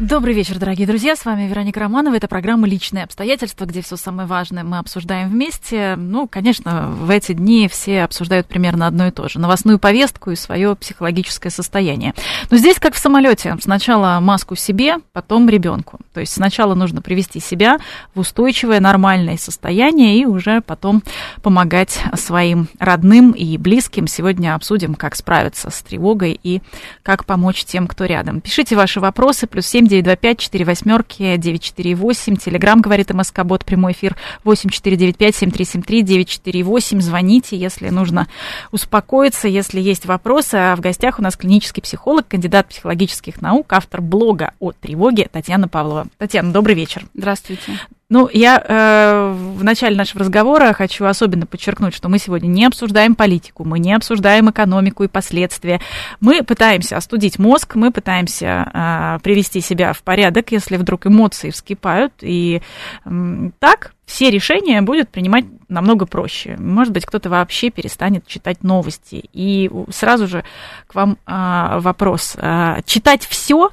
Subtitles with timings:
[0.00, 1.14] Добрый вечер, дорогие друзья.
[1.14, 2.14] С вами Вероника Романова.
[2.14, 5.94] Это программа «Личные обстоятельства», где все самое важное мы обсуждаем вместе.
[5.98, 9.38] Ну, конечно, в эти дни все обсуждают примерно одно и то же.
[9.38, 12.14] Новостную повестку и свое психологическое состояние.
[12.50, 13.58] Но здесь как в самолете.
[13.60, 15.98] Сначала маску себе, потом ребенку.
[16.14, 17.76] То есть сначала нужно привести себя
[18.14, 21.02] в устойчивое, нормальное состояние и уже потом
[21.42, 24.06] помогать своим родным и близким.
[24.06, 26.62] Сегодня обсудим, как справиться с тревогой и
[27.02, 28.40] как помочь тем, кто рядом.
[28.40, 29.46] Пишите ваши вопросы.
[29.46, 32.36] Плюс семь 925 4 восьмерки 948.
[32.36, 33.64] Телеграмм говорит МСК Бот.
[33.64, 37.00] Прямой эфир 8495 7373 948.
[37.00, 38.28] Звоните, если нужно
[38.70, 40.54] успокоиться, если есть вопросы.
[40.54, 45.68] А в гостях у нас клинический психолог, кандидат психологических наук, автор блога о тревоге Татьяна
[45.68, 46.06] Павлова.
[46.18, 47.04] Татьяна, добрый вечер.
[47.14, 47.72] Здравствуйте.
[48.10, 53.14] Ну, я э, в начале нашего разговора хочу особенно подчеркнуть, что мы сегодня не обсуждаем
[53.14, 55.80] политику, мы не обсуждаем экономику и последствия.
[56.18, 62.12] Мы пытаемся остудить мозг, мы пытаемся э, привести себя в порядок, если вдруг эмоции вскипают.
[62.20, 62.62] И
[63.04, 66.56] э, так все решения будет принимать намного проще.
[66.58, 69.30] Может быть, кто-то вообще перестанет читать новости.
[69.32, 70.42] И сразу же
[70.88, 72.34] к вам э, вопрос.
[72.36, 73.70] Э, читать все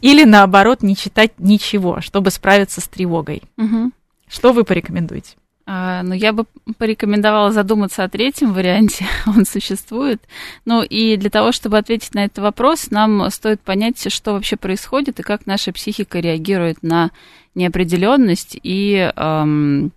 [0.00, 3.42] или наоборот не читать ничего, чтобы справиться с тревогой.
[3.56, 3.92] Угу.
[4.28, 5.36] Что вы порекомендуете?
[5.64, 10.20] А, ну, я бы порекомендовала задуматься о третьем варианте, он существует.
[10.64, 15.20] Ну, и для того, чтобы ответить на этот вопрос, нам стоит понять, что вообще происходит
[15.20, 17.10] и как наша психика реагирует на
[17.54, 19.92] неопределенность и эм,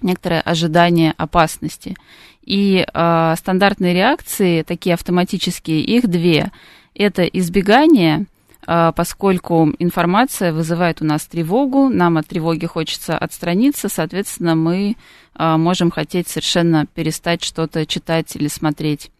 [0.00, 1.96] некоторое ожидание опасности.
[2.42, 6.50] И э, стандартные реакции, такие автоматические, их две.
[6.94, 8.26] Это избегание
[8.66, 14.96] поскольку информация вызывает у нас тревогу, нам от тревоги хочется отстраниться, соответственно, мы
[15.34, 19.10] а, можем хотеть совершенно перестать что-то читать или смотреть.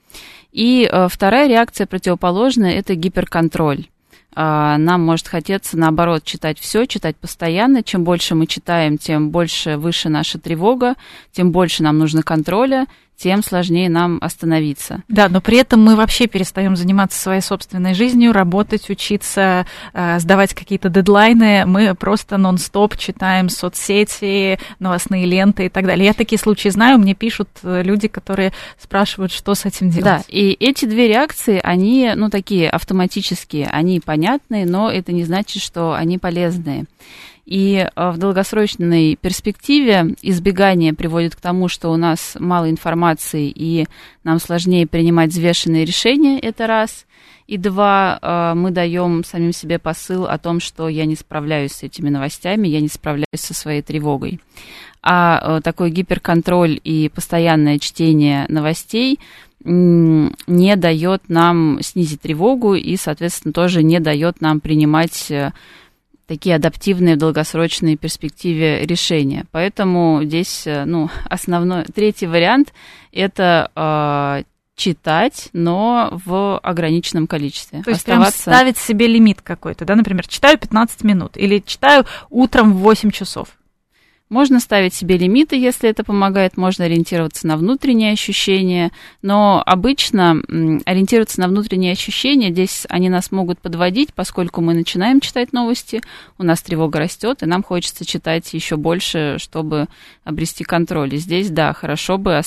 [0.53, 3.87] И а, вторая реакция противоположная– это гиперконтроль.
[4.37, 7.85] Нам может хотеться, наоборот, читать все, читать постоянно.
[7.85, 10.97] Чем больше мы читаем, тем больше выше наша тревога,
[11.31, 15.03] тем больше нам нужно контроля, тем сложнее нам остановиться.
[15.09, 20.55] Да, но при этом мы вообще перестаем заниматься своей собственной жизнью, работать, учиться, э, сдавать
[20.55, 21.65] какие-то дедлайны.
[21.67, 26.07] Мы просто нон-стоп читаем соцсети, новостные ленты и так далее.
[26.07, 30.05] Я такие случаи знаю, мне пишут э, люди, которые спрашивают, что с этим делать.
[30.05, 35.63] Да, и эти две реакции, они, ну, такие автоматические, они понятные, но это не значит,
[35.63, 36.87] что они полезные.
[37.47, 43.87] И э, в долгосрочной перспективе избегание приводит к тому, что у нас мало информации и
[44.23, 47.07] нам сложнее принимать взвешенные решения, это раз.
[47.47, 51.83] И два, э, мы даем самим себе посыл о том, что я не справляюсь с
[51.83, 54.41] этими новостями, я не справляюсь со своей тревогой.
[55.03, 59.21] А э, такой гиперконтроль и постоянное чтение новостей
[59.67, 65.33] не дает нам снизить тревогу и, соответственно, тоже не дает нам принимать
[66.27, 69.45] такие адаптивные в долгосрочной перспективе решения.
[69.51, 72.73] Поэтому здесь, э, ну, основной, третий вариант–
[73.13, 74.45] это э,
[74.77, 77.83] читать, но в ограниченном количестве.
[77.83, 78.45] То есть Оставаться...
[78.45, 83.11] прям ставить себе лимит какой-то, да, например, читаю 15 минут или читаю утром в 8
[83.11, 83.49] часов.
[84.31, 88.91] Можно ставить себе лимиты, если это помогает, можно ориентироваться на внутренние ощущения,
[89.21, 90.43] но обычно
[90.87, 96.01] ориентироваться на внутренние ощущения, здесь они нас могут подводить, поскольку мы начинаем читать новости,
[96.39, 99.89] у нас тревога растет, и нам хочется читать еще больше, чтобы
[100.25, 101.15] обрести контроль.
[101.15, 102.41] И здесь, да, хорошо бы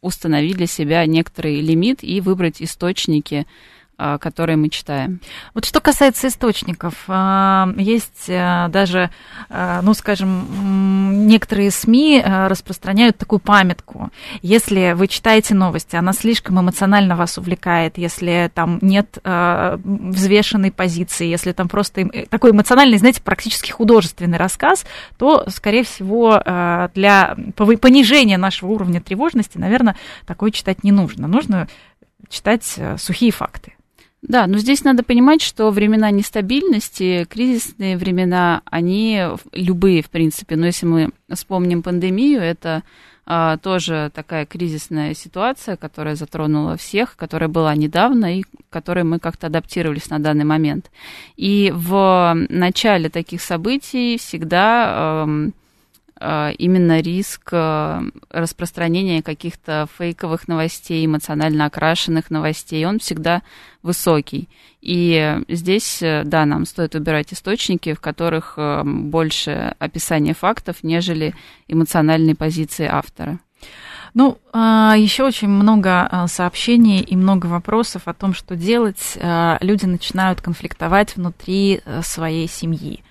[0.00, 3.46] установить для себя некоторый лимит и выбрать источники,
[4.20, 5.20] которые мы читаем.
[5.54, 9.10] Вот что касается источников, а, есть э, даже,
[9.48, 14.10] э, ну, скажем, некоторые СМИ э, распространяют такую памятку.
[14.40, 21.52] Если вы читаете новости, она слишком эмоционально вас увлекает, если там нет взвешенной позиции, если
[21.52, 24.84] там просто такой эмоциональный, знаете, практически художественный рассказ,
[25.16, 26.40] то, скорее всего,
[26.94, 29.96] для понижения нашего уровня тревожности, наверное,
[30.26, 31.26] такой читать не нужно.
[31.26, 31.68] Нужно
[32.28, 33.77] читать сухие факты.
[34.22, 39.22] Да, но здесь надо понимать, что времена нестабильности, кризисные времена, они
[39.52, 40.56] любые, в принципе.
[40.56, 42.82] Но если мы вспомним пандемию, это
[43.30, 49.48] а, тоже такая кризисная ситуация, которая затронула всех, которая была недавно и которой мы как-то
[49.48, 50.90] адаптировались на данный момент.
[51.36, 55.50] И в начале таких событий всегда э,
[56.20, 58.00] именно риск э,
[58.30, 63.42] распространения каких-то фейковых новостей, эмоционально окрашенных новостей, он всегда
[63.82, 64.48] высокий.
[64.80, 71.34] И здесь, да, нам стоит убирать источники, в которых больше описания фактов, нежели
[71.68, 73.38] эмоциональной позиции автора.
[74.14, 79.18] Ну, а, еще очень много а, сообщений и много вопросов о том, что делать.
[79.20, 83.02] А, люди начинают конфликтовать внутри своей семьи.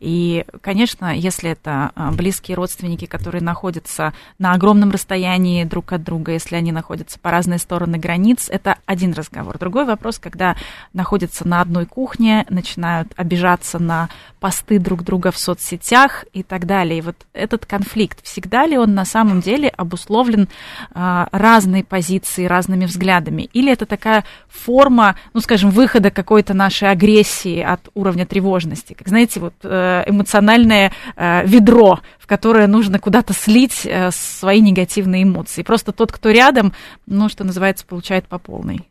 [0.00, 6.32] И, конечно, если это а, близкие родственники, которые находятся на огромном расстоянии друг от друга,
[6.32, 9.58] если они находятся по разные стороны границ, это один разговор.
[9.58, 10.56] Другой вопрос, когда
[10.92, 14.08] находятся на одной кухне, начинают обижаться на
[14.42, 16.98] посты друг друга в соцсетях и так далее.
[16.98, 20.48] И вот этот конфликт, всегда ли он на самом деле обусловлен
[20.92, 23.48] а, разной позицией, разными взглядами?
[23.52, 28.94] Или это такая форма, ну, скажем, выхода какой-то нашей агрессии от уровня тревожности?
[28.94, 29.68] Как, знаете, вот э,
[30.06, 35.62] эмоциональное э, ведро, в которое нужно куда-то слить э, свои негативные эмоции.
[35.62, 36.72] Просто тот, кто рядом,
[37.06, 38.88] ну, что называется, получает по полной.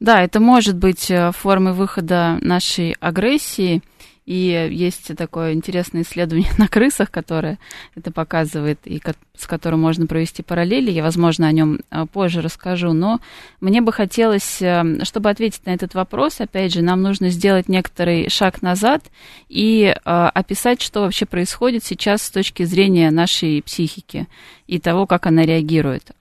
[0.00, 3.82] Да, это может быть э, формой выхода нашей агрессии–
[4.28, 7.58] и есть такое интересное исследование на крысах, которое
[7.94, 9.00] это показывает, и
[9.34, 10.90] с которым можно провести параллели.
[10.90, 12.92] Я, возможно, о нем а, позже расскажу.
[12.92, 13.20] Но
[13.62, 18.28] мне бы хотелось, э, чтобы ответить на этот вопрос, опять же, нам нужно сделать некоторый
[18.28, 19.02] шаг назад
[19.48, 24.26] и а, описать, что вообще происходит сейчас с точки зрения нашей психики
[24.66, 26.12] и того, как она реагирует.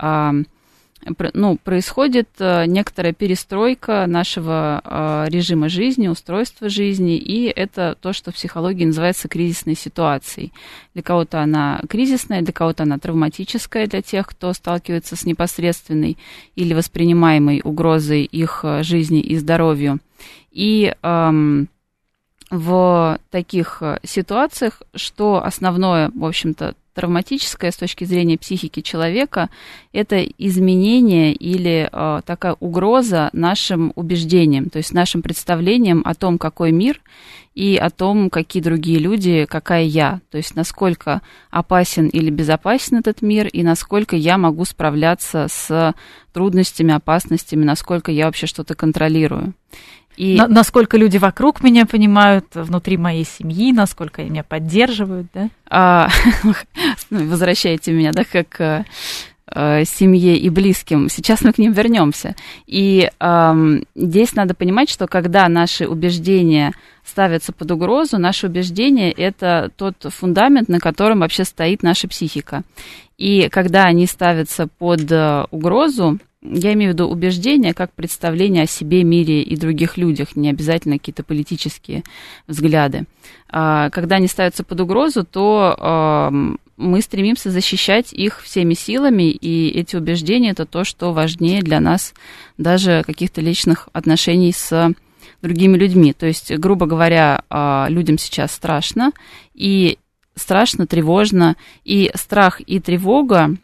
[1.33, 8.31] Ну, происходит э, некоторая перестройка нашего э, режима жизни, устройства жизни, и это то, что
[8.31, 10.51] в психологии называется кризисной ситуацией.
[10.93, 16.17] Для кого-то она кризисная, для кого-то она травматическая, для тех, кто сталкивается с непосредственной
[16.55, 19.99] или воспринимаемой угрозой их э, жизни и здоровью.
[20.51, 21.69] И эм,
[22.49, 29.51] в таких ситуациях, что основное, в общем-то, травматическое с точки зрения психики человека,
[29.93, 36.71] это изменение или э, такая угроза нашим убеждениям, то есть нашим представлениям о том, какой
[36.71, 36.99] мир
[37.53, 41.21] и о том, какие другие люди, какая я, то есть насколько
[41.51, 45.93] опасен или безопасен этот мир и насколько я могу справляться с
[46.33, 49.53] трудностями, опасностями, насколько я вообще что-то контролирую.
[50.17, 50.35] И...
[50.35, 55.49] На, насколько люди вокруг меня понимают, внутри моей семьи, насколько они меня поддерживают, да?
[55.69, 56.09] А,
[56.43, 58.83] ну, возвращаете меня, да, как э,
[59.53, 61.07] э, семье и близким.
[61.09, 62.35] Сейчас мы к ним вернемся.
[62.65, 66.73] И э, здесь надо понимать, что когда наши убеждения
[67.05, 72.63] ставятся под угрозу, наши убеждения это тот фундамент, на котором вообще стоит наша психика.
[73.17, 76.19] И когда они ставятся под э, угрозу,
[76.51, 80.97] я имею в виду убеждения как представление о себе, мире и других людях, не обязательно
[80.97, 82.03] какие-то политические
[82.47, 83.05] взгляды.
[83.49, 89.95] А, когда они ставятся под угрозу, то мы стремимся защищать их всеми силами, и эти
[89.95, 92.13] убеждения это то, что важнее для нас
[92.57, 94.93] даже каких-то личных отношений с
[95.41, 96.13] другими людьми.
[96.13, 99.11] То есть, грубо говоря, а, людям сейчас страшно,
[99.53, 99.97] и
[100.35, 103.55] страшно, тревожно, и страх и тревога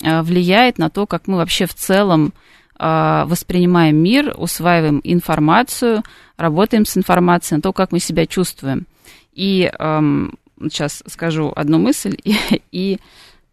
[0.00, 2.32] влияет на то, как мы вообще в целом
[2.78, 6.02] э, воспринимаем мир, усваиваем информацию,
[6.36, 8.86] работаем с информацией, на то, как мы себя чувствуем.
[9.32, 12.36] И сейчас эм, скажу одну мысль и,
[12.72, 12.98] и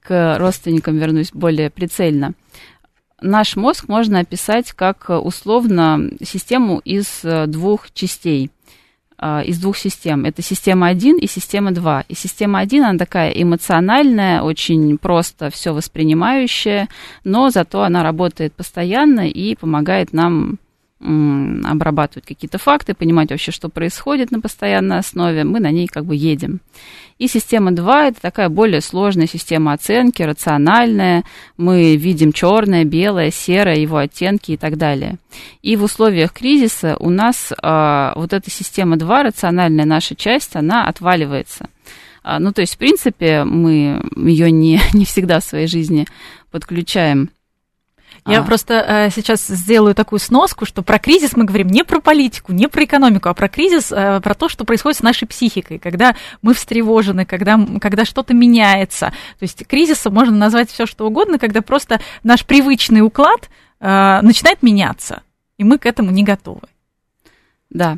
[0.02, 2.34] к родственникам вернусь более прицельно.
[3.22, 8.52] Наш мозг можно описать как условно систему из э, двух частей–
[9.46, 10.26] из двух систем.
[10.26, 12.06] Это система 1 и система 2.
[12.08, 16.90] И система 1, она такая эмоциональная, очень просто все воспринимающая,
[17.24, 20.60] но зато она работает постоянно и помогает нам
[21.66, 26.16] обрабатывать какие-то факты, понимать вообще, что происходит на постоянной основе, мы на ней как бы
[26.16, 26.62] едем.
[27.20, 31.24] И система 2 это такая более сложная система оценки, рациональная.
[31.58, 35.18] Мы видим черное, белое, серое, его оттенки и так далее.
[35.62, 40.88] И в условиях кризиса у нас а, вот эта система 2, рациональная наша часть, она
[40.88, 41.68] отваливается.
[42.24, 46.08] А, ну, то есть, в принципе, мы ее не, не всегда в своей жизни
[46.52, 47.30] подключаем
[48.26, 48.44] я а.
[48.44, 52.68] просто э, сейчас сделаю такую сноску, что про кризис мы говорим не про политику, не
[52.68, 56.54] про экономику, а про кризис, э, про то, что происходит с нашей психикой, когда мы
[56.54, 59.08] встревожены, когда, когда что-то меняется.
[59.40, 63.50] То есть кризисом можно назвать все что угодно, когда просто наш привычный уклад
[63.80, 65.24] э, начинает меняться,
[65.58, 66.62] и мы к этому не готовы.
[67.70, 67.98] Да.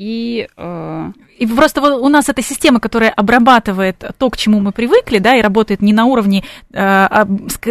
[0.00, 1.12] И, э...
[1.38, 5.42] и просто у нас эта система, которая обрабатывает то, к чему мы привыкли, да, и
[5.42, 6.42] работает не на уровне
[6.72, 7.24] э,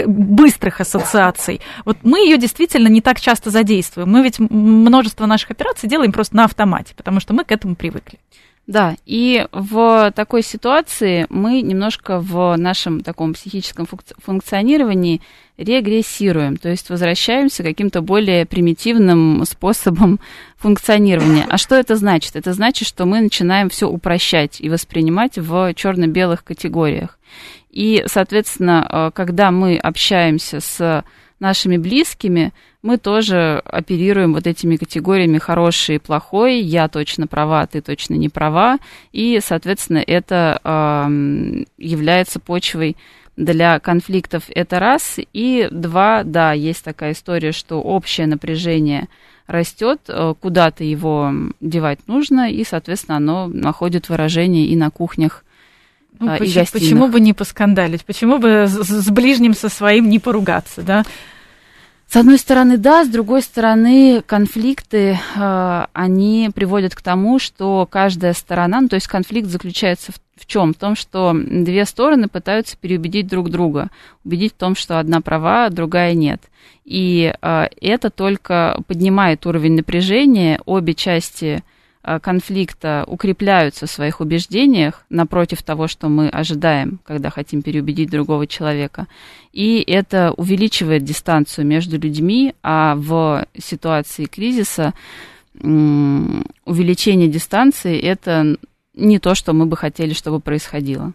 [0.06, 1.60] быстрых ассоциаций.
[1.86, 4.12] Вот мы ее действительно не так часто задействуем.
[4.12, 8.20] Мы ведь множество наших операций делаем просто на автомате, потому что мы к этому привыкли.
[8.70, 13.88] Да, и в такой ситуации мы немножко в нашем таком психическом
[14.20, 15.22] функционировании
[15.58, 20.20] регрессируем, то есть возвращаемся к каким-то более примитивным способам
[20.58, 21.48] функционирования.
[21.50, 22.36] А что это значит?
[22.36, 27.18] Это значит, что мы начинаем все упрощать и воспринимать в черно-белых категориях.
[27.72, 31.04] И, соответственно, э, когда мы общаемся с
[31.40, 37.82] нашими близкими, мы тоже оперируем вот этими категориями хороший и плохой, я точно права, ты
[37.82, 38.80] точно не права,
[39.12, 42.96] и, соответственно, это э, является почвой
[43.36, 49.08] для конфликтов, это раз, и два, да, есть такая история, что общее напряжение
[49.48, 51.32] растет, э, куда-то его
[51.62, 55.44] девать нужно, и, соответственно, оно находит выражение и на кухнях
[56.20, 58.04] ну, а, почему, почему бы не поскандалить?
[58.06, 61.06] Почему бы с, с ближним со своим не поругаться, да?
[62.12, 68.34] С одной стороны, да, с другой стороны, конфликты, э, они приводят к тому, что каждая
[68.34, 70.74] сторона, ну, то есть конфликт заключается в, в чем?
[70.74, 73.90] В том, что две стороны пытаются переубедить друг друга,
[74.26, 76.42] убедить в том, что одна права, а другая нет.
[76.84, 81.64] И э, это только поднимает уровень напряжения, обе части
[82.02, 89.08] конфликта укрепляются в своих убеждениях напротив того, что мы ожидаем, когда хотим переубедить другого человека.
[89.52, 94.94] И это увеличивает дистанцию между людьми, а в ситуации кризиса
[95.62, 98.58] увеличение дистанции это
[98.94, 101.14] не то, что мы бы хотели, чтобы происходило.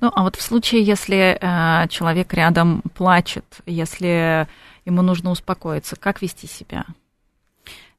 [0.00, 4.46] Ну, а вот в случае, если э, человек рядом плачет, если
[4.84, 6.84] ему нужно успокоиться, как вести себя?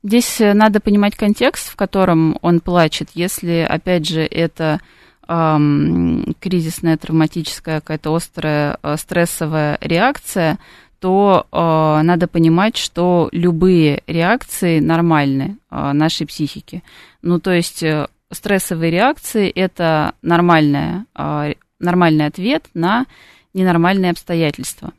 [0.07, 3.09] Здесь э, надо понимать контекст, в котором он плачет.
[3.13, 4.79] Если, опять же, это
[5.27, 10.59] эм, кризисная, травматическая, какая-то острая э, стрессовая реакция,
[11.01, 16.83] то э, надо понимать, что любые реакции нормальны э, нашей психики.
[17.21, 23.07] Ну, то есть э, стрессовые реакции это нормальная, э, нормальный ответ на
[23.53, 24.93] ненормальные обстоятельства.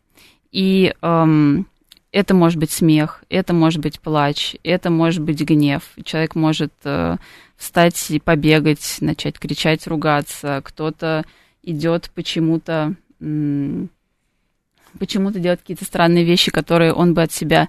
[0.52, 1.66] И эм,
[2.12, 5.82] это может быть смех, это может быть плач, это может быть гнев.
[6.04, 7.16] Человек может э,
[7.56, 10.60] встать и побегать, начать кричать, ругаться.
[10.64, 11.24] Кто-то
[11.62, 12.94] идет почему-то
[14.98, 17.68] почему-то делать какие-то странные вещи, которые он бы от себя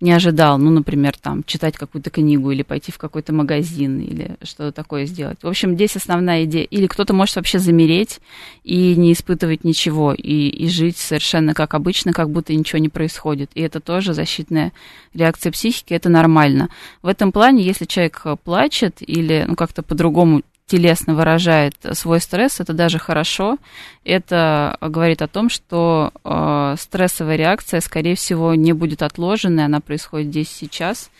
[0.00, 0.58] не ожидал.
[0.58, 5.38] Ну, например, там, читать какую-то книгу или пойти в какой-то магазин или что-то такое сделать.
[5.42, 6.64] В общем, здесь основная идея.
[6.64, 8.20] Или кто-то может вообще замереть
[8.62, 13.50] и не испытывать ничего, и, и жить совершенно как обычно, как будто ничего не происходит.
[13.54, 14.72] И это тоже защитная
[15.14, 16.68] реакция психики, это нормально.
[17.02, 22.72] В этом плане, если человек плачет или ну, как-то по-другому телесно выражает свой стресс, это
[22.72, 23.56] даже хорошо.
[24.04, 30.28] Это говорит о том, что э, стрессовая реакция, скорее всего, не будет отложенной, она происходит
[30.28, 31.10] здесь сейчас.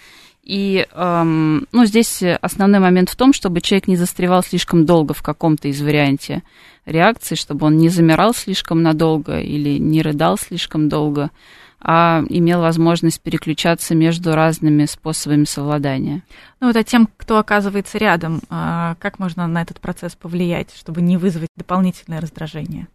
[0.45, 5.23] И эм, ну, здесь основной момент в том, чтобы человек не застревал слишком долго в
[5.23, 6.43] каком-то из варианте
[6.87, 11.31] реакции, чтобы он не замирал слишком надолго или не рыдал слишком долго
[11.81, 16.23] а имел возможность переключаться между разными способами совладания.
[16.61, 21.03] Ну вот а тем, кто оказывается рядом, а, как можно на этот процесс повлиять, чтобы
[21.03, 22.89] не вызвать дополнительное раздражение?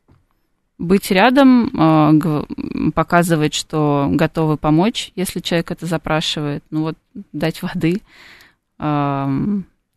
[0.78, 2.12] Быть рядом, а,
[2.94, 6.98] показывать, что готовы помочь, если человек это запрашивает, ну вот
[7.32, 8.02] дать воды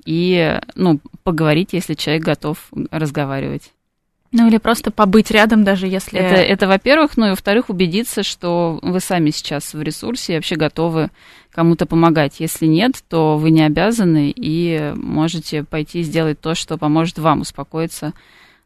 [0.06, 3.72] и ну, поговорить, если человек готов разговаривать.
[4.32, 6.18] Ну или просто побыть рядом, даже если...
[6.18, 10.56] Это, это во-первых, ну и во-вторых, убедиться, что вы сами сейчас в ресурсе и вообще
[10.56, 11.10] готовы
[11.50, 12.34] кому-то помогать.
[12.38, 18.12] Если нет, то вы не обязаны и можете пойти сделать то, что поможет вам успокоиться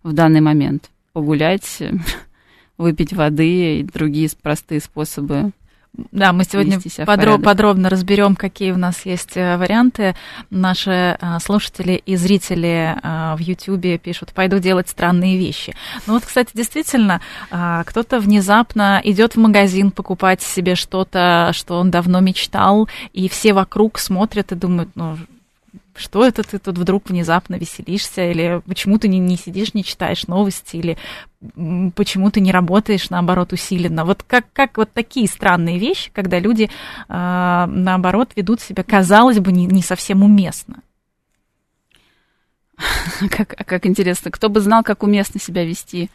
[0.02, 0.90] в данный момент.
[1.12, 1.83] Погулять,
[2.79, 5.52] выпить воды и другие простые способы
[5.92, 10.14] да, мы сегодня подроб, подробно разберем, какие у нас есть э, варианты.
[10.49, 15.75] Наши э, слушатели и зрители э, в Ютьюбе пишут, пойду делать странные вещи.
[16.06, 17.20] Ну вот, кстати, действительно,
[17.50, 23.99] кто-то внезапно идет в магазин покупать себе что-то, что он давно мечтал, и все вокруг
[23.99, 25.16] смотрят и думают, ну,
[26.00, 30.26] что это ты тут вдруг внезапно веселишься, или почему ты не, не сидишь, не читаешь
[30.26, 30.97] новости, или
[31.95, 34.04] почему ты не работаешь, наоборот, усиленно.
[34.04, 36.71] Вот как, как вот такие странные вещи, когда люди,
[37.09, 40.76] э, наоборот, ведут себя, казалось бы, не, не совсем уместно.
[43.30, 46.09] Как, как интересно, кто бы знал, как уместно себя вести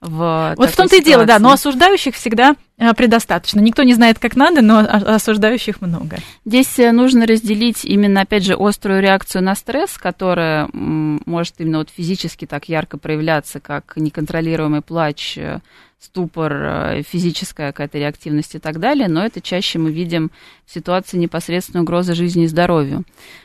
[0.00, 3.60] в Вот в том-то и дело, да, но осуждающих всегда э, предостаточно.
[3.60, 6.16] Никто не знает, как надо, но осуждающих много.
[6.46, 11.90] Здесь э, нужно разделить именно, опять же, острую реакцию на стресс, которая может именно вот
[11.90, 15.60] физически так ярко проявляться, как неконтролируемый плач, э,
[16.00, 20.30] ступор, э, физическая какая-то реактивность и так далее, но это чаще мы видим
[20.64, 23.04] в ситуации непосредственной угрозы жизни и здоровью.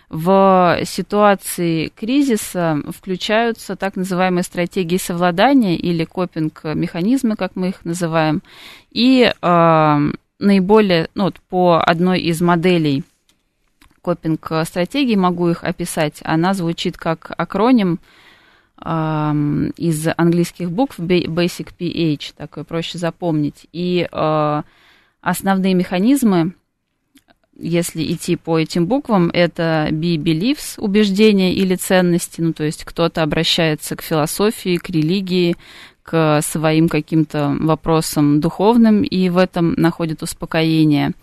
[0.09, 8.41] В ситуации кризиса включаются так называемые стратегии совладания или копинг-механизмы, как мы их называем,
[8.89, 13.03] и э, наиболее, ну, вот по одной из моделей
[14.01, 17.99] копинг-стратегий могу их описать, она звучит как акроним–
[18.77, 23.67] из английских букв Basic PH, такое проще запомнить.
[23.71, 24.63] И э,
[25.21, 26.53] основные механизмы,
[27.57, 33.23] если идти по этим буквам, это be beliefs, убеждения или ценности, ну то есть кто-то
[33.23, 35.55] обращается к философии, к религии,
[36.03, 41.13] к своим каким-то вопросам духовным и в этом находит успокоение.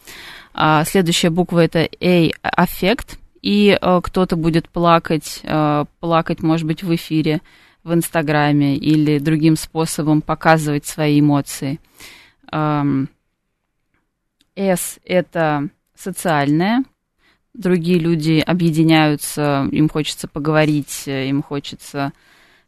[0.54, 6.82] А следующая буква это A, аффект, и э, кто-то будет плакать, э, плакать, может быть,
[6.82, 7.42] в эфире,
[7.82, 11.80] в Инстаграме или другим способом показывать свои эмоции.
[12.52, 13.08] Эм,
[14.54, 16.84] S– это социальное.
[17.54, 22.12] Другие люди объединяются, им хочется поговорить, им хочется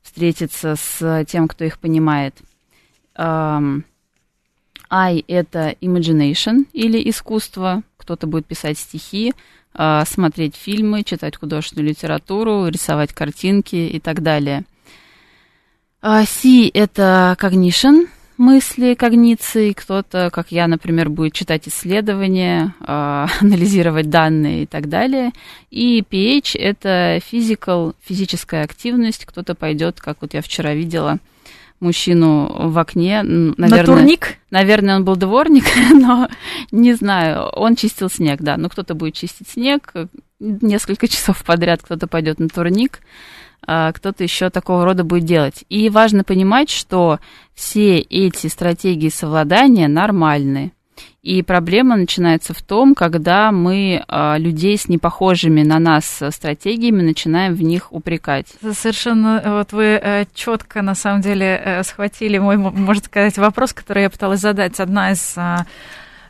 [0.02, 2.34] встретиться с тем, кто их понимает.
[3.16, 3.84] Um,
[4.90, 7.82] I– это imagination или искусство.
[7.96, 9.32] Кто-то будет писать стихи,
[10.06, 14.64] смотреть фильмы, читать художественную литературу, рисовать картинки и так далее.
[16.06, 19.72] А, C– это cognition, мысли, когниции.
[19.72, 25.32] Кто-то, как я, например, будет читать исследования, а, анализировать данные и так далее.
[25.70, 29.24] И PH– это physical, физическая активность.
[29.24, 31.20] Кто-то пойдет, как вот я вчера видела,
[31.80, 33.22] мужчину в окне.
[33.22, 34.36] Наверное, На турник?
[34.50, 36.28] Наверное, он был дворник, но
[36.70, 37.48] не знаю.
[37.52, 38.56] Он чистил снег, да.
[38.56, 39.92] Ну, кто-то будет чистить снег
[40.40, 43.00] несколько часов подряд, кто-то пойдет на турник,
[43.66, 45.64] а кто-то еще такого рода будет делать.
[45.68, 47.18] И важно понимать, что
[47.54, 50.72] все эти стратегии совладания нормальны.
[51.24, 57.54] И проблема начинается в том, когда мы а, людей с непохожими на нас стратегиями начинаем
[57.54, 58.48] в них упрекать.
[58.60, 64.02] Совершенно, вот вы э, четко, на самом деле, э, схватили мой, можно сказать, вопрос, который
[64.02, 64.78] я пыталась задать.
[64.78, 65.64] Одна из а,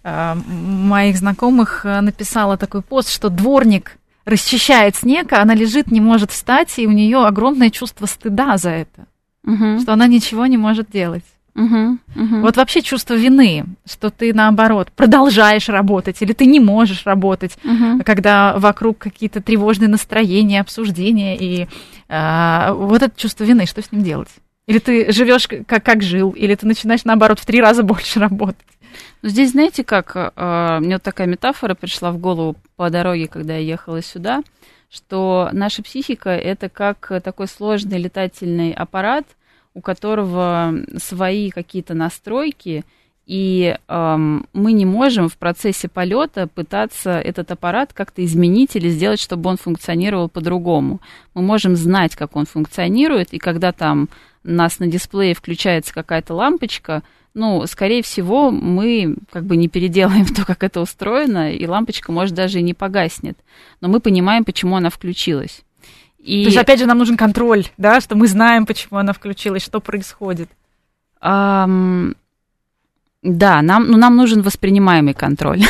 [0.04, 6.00] а, моих знакомых э, написала такой пост, что дворник расчищает снег, а она лежит, не
[6.00, 9.06] может встать, и у нее огромное чувство стыда за это,
[9.44, 9.80] угу.
[9.80, 11.24] что она ничего не может делать.
[11.56, 12.40] Угу, угу.
[12.40, 18.02] Вот вообще чувство вины, что ты наоборот продолжаешь работать или ты не можешь работать, угу.
[18.04, 21.68] когда вокруг какие-то тревожные настроения, обсуждения и
[22.08, 24.30] э, вот это чувство вины, что с ним делать?
[24.66, 28.66] Или ты живешь как, как жил, или ты начинаешь наоборот в три раза больше работать?
[29.22, 33.54] Ну, здесь, знаете, как э, мне вот такая метафора пришла в голову по дороге, когда
[33.54, 34.42] я ехала сюда,
[34.90, 39.24] что наша психика это как такой сложный летательный аппарат,
[39.74, 42.84] у которого свои какие-то настройки,
[43.26, 49.20] и эм, мы не можем в процессе полета пытаться этот аппарат как-то изменить или сделать,
[49.20, 51.00] чтобы он функционировал по-другому.
[51.32, 54.08] Мы можем знать, как он функционирует, и когда там
[54.44, 60.26] у нас на дисплее включается какая-то лампочка, ну, скорее всего, мы как бы не переделаем
[60.36, 63.38] то, как это устроено, и лампочка, может, даже и не погаснет.
[63.80, 65.62] Но мы понимаем, почему она включилась.
[66.24, 66.44] И...
[66.44, 69.80] То есть, опять же, нам нужен контроль, да, что мы знаем, почему она включилась, что
[69.80, 70.48] происходит.
[71.22, 72.14] Um,
[73.22, 75.62] да, нам, ну, нам нужен воспринимаемый контроль.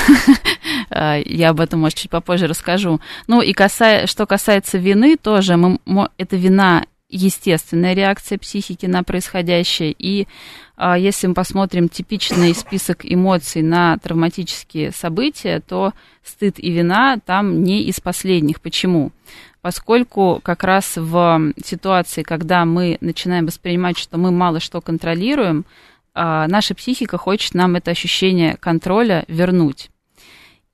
[0.90, 3.00] А, я об этом, может, чуть попозже расскажу.
[3.26, 5.78] Ну, и касая, что касается вины, тоже мы,
[6.18, 9.94] это вина естественная реакция психики на происходящее.
[9.96, 10.26] И
[10.76, 15.92] а, если мы посмотрим типичный список эмоций на травматические события, то
[16.24, 18.60] стыд и вина там не из последних.
[18.60, 19.12] Почему?
[19.64, 25.64] Поскольку как раз в ситуации, когда мы начинаем воспринимать, что мы мало что контролируем,
[26.12, 29.88] а, наша психика хочет нам это ощущение контроля вернуть.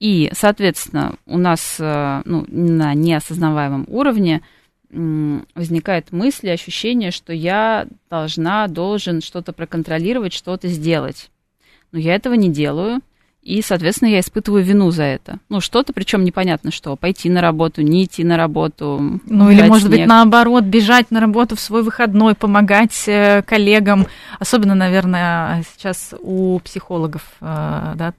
[0.01, 4.41] И, соответственно, у нас э, ну, на неосознаваемом уровне
[4.91, 11.31] возникает мысль, ощущение, что я должна, должен что-то проконтролировать, что-то сделать.
[11.93, 13.03] Но я этого не делаю,
[13.43, 15.39] и, соответственно, я испытываю вину за это.
[15.49, 16.95] Ну, что-то, причем непонятно что.
[16.97, 19.21] Пойти на работу, не идти на работу.
[19.25, 20.01] Ну, или, может снег.
[20.01, 24.07] быть, наоборот, бежать на работу в свой выходной, помогать э, коллегам.
[24.39, 28.13] Особенно, наверное, сейчас у психологов, э, да,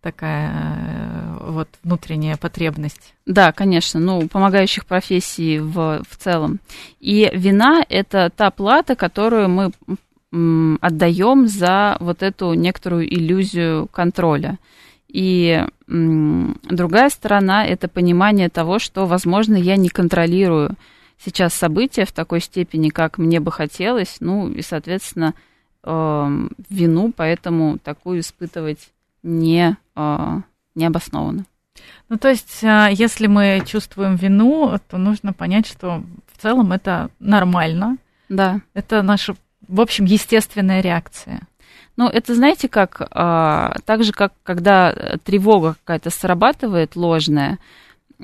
[0.00, 3.14] такая э, вот внутренняя потребность.
[3.24, 6.58] Да, конечно, ну, помогающих профессий в, в целом.
[6.98, 9.70] И вина– это та плата, которую мы
[10.32, 14.58] отдаем за вот эту некоторую иллюзию контроля.
[15.08, 20.74] И другая сторона– это понимание того, что, возможно, я не контролирую
[21.24, 25.34] сейчас события в такой степени, как мне бы хотелось, ну и, соответственно,
[25.84, 28.90] э, вину, поэтому такую испытывать
[29.22, 30.40] не, э,
[30.74, 31.44] не обоснованно.
[32.08, 37.10] Ну, то есть, э, если мы чувствуем вину, то нужно понять, что в целом это
[37.20, 37.98] нормально.
[38.28, 38.60] Да.
[38.74, 39.36] Это наша,
[39.72, 41.40] в общем, естественная реакция.
[41.96, 47.58] Ну, это знаете как, а, так же, как когда тревога какая-то срабатывает ложная,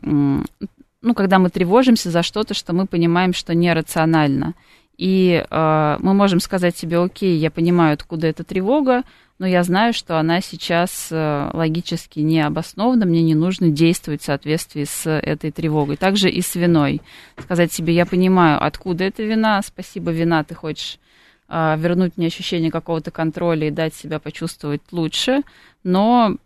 [0.03, 4.55] ну, когда мы тревожимся за что-то, что мы понимаем, что нерационально.
[4.97, 9.05] И э, мы можем сказать себе, окей, я понимаю, откуда эта тревога,
[9.39, 14.25] но я знаю, что она сейчас э, логически не обоснована, мне не нужно действовать в
[14.25, 15.97] соответствии с этой тревогой.
[15.97, 17.01] Также и с виной.
[17.41, 21.08] Сказать себе, я понимаю, откуда эта вина, спасибо, вина, ты хочешь э,
[21.49, 25.43] вернуть мне ощущение какого-то контроля и дать себя почувствовать лучше,
[25.83, 26.37] но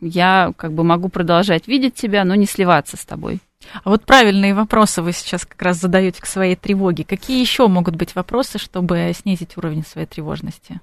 [0.00, 3.40] я как бы могу продолжать видеть тебя, но не сливаться с тобой.
[3.84, 7.04] А вот правильные вопросы вы сейчас как раз задаете к своей тревоге.
[7.04, 10.80] Какие еще могут быть вопросы, чтобы снизить уровень своей тревожности?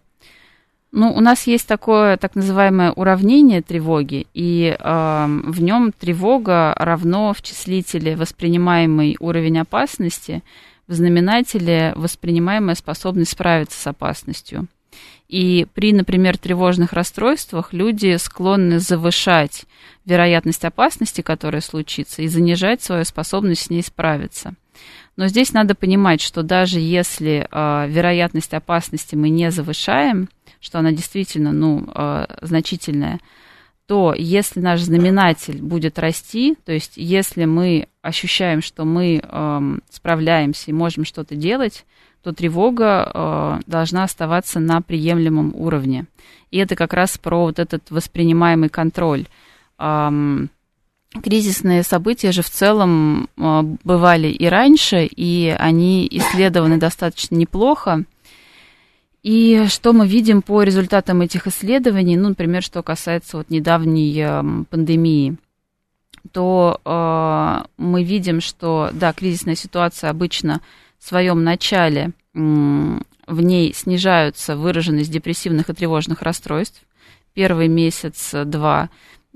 [0.93, 7.33] Ну, у нас есть такое так называемое уравнение тревоги, и э, в нем тревога равно
[7.33, 10.43] в числителе воспринимаемый уровень опасности,
[10.87, 14.67] в знаменателе воспринимаемая способность справиться с опасностью.
[15.27, 19.65] И при, например, тревожных расстройствах люди склонны завышать
[20.05, 24.53] вероятность опасности, которая случится, и занижать свою способность с ней справиться.
[25.17, 30.29] Но здесь надо понимать, что даже если э, вероятность опасности мы не завышаем,
[30.61, 33.19] что она действительно ну, э, значительная,
[33.87, 40.71] то если наш знаменатель будет расти, то есть если мы ощущаем, что мы э, справляемся
[40.71, 41.85] и можем что-то делать,
[42.21, 46.05] то тревога э, должна оставаться на приемлемом уровне.
[46.51, 49.25] И это как раз про вот этот воспринимаемый контроль.
[49.79, 50.49] Эм,
[51.23, 58.03] кризисные события же в целом э, бывали и раньше, и они исследованы достаточно неплохо.
[59.27, 64.41] И что мы видим по результатам этих исследований, ну, например, что касается вот недавней э,
[64.69, 65.35] пандемии,
[66.31, 70.61] то э, мы видим, что, да, кризисная ситуация обычно
[70.97, 76.83] в своем начале в ней снижаются выраженность депрессивных и тревожных расстройств.
[77.33, 78.89] Первый месяц-два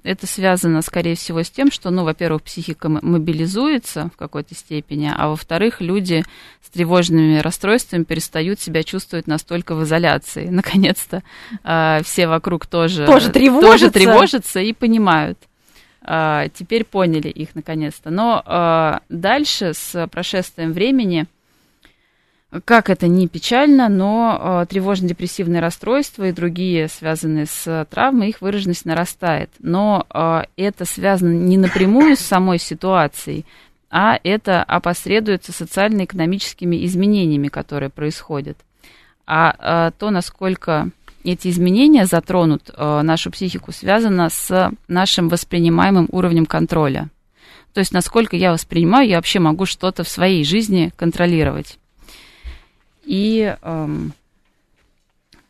[0.03, 5.29] это связано, скорее всего, с тем, что, ну, во-первых, психика мобилизуется в какой-то степени, а
[5.29, 6.23] во-вторых, люди
[6.61, 10.47] с тревожными расстройствами перестают себя чувствовать настолько в изоляции.
[10.49, 11.23] Наконец-то
[11.63, 13.71] э, все вокруг тоже, тоже, тревожатся.
[13.71, 15.37] тоже тревожатся и понимают.
[16.03, 18.09] Э, теперь поняли их наконец-то.
[18.09, 21.27] Но э, дальше, с прошествием времени,
[22.65, 28.85] как это не печально, но э, тревожно-депрессивные расстройства и другие, связанные с травмой, их выраженность
[28.85, 29.49] нарастает.
[29.59, 33.45] Но э, это связано не напрямую с самой ситуацией,
[33.89, 38.57] а это опосредуется социально-экономическими изменениями, которые происходят.
[39.25, 40.89] А то, насколько
[41.23, 47.09] эти изменения затронут нашу психику, связано с нашим воспринимаемым уровнем контроля.
[47.73, 51.77] То есть, насколько я воспринимаю, я вообще могу что-то в своей жизни контролировать.
[53.03, 54.13] И эм,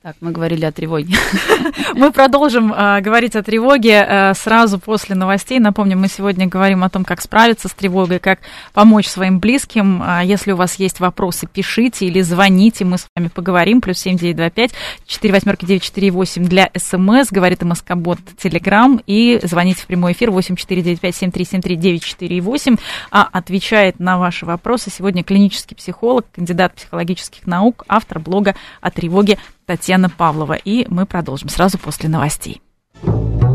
[0.03, 1.15] так, мы говорили о тревоге.
[1.93, 5.59] Мы продолжим э, говорить о тревоге э, сразу после новостей.
[5.59, 8.39] Напомню, мы сегодня говорим о том, как справиться с тревогой, как
[8.73, 10.01] помочь своим близким.
[10.01, 13.79] Э, если у вас есть вопросы, пишите или звоните, мы с вами поговорим.
[13.79, 14.71] Плюс семь девять два пять
[15.05, 20.31] четыре восьмерки девять четыре восемь для СМС, говорит МСК-бот Телеграм, и звоните в прямой эфир
[20.31, 22.77] восемь четыре девять пять семь три семь три девять четыре восемь.
[23.11, 29.37] А отвечает на ваши вопросы сегодня клинический психолог, кандидат психологических наук, автор блога о тревоге
[29.65, 30.53] Татьяна Павлова.
[30.53, 32.61] И мы продолжим сразу после новостей.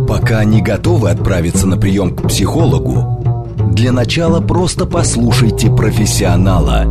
[0.09, 6.89] Пока не готовы отправиться на прием к психологу, для начала просто послушайте профессионала.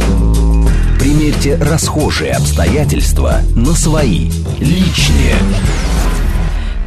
[0.99, 5.35] Примерьте расхожие обстоятельства на свои, личные.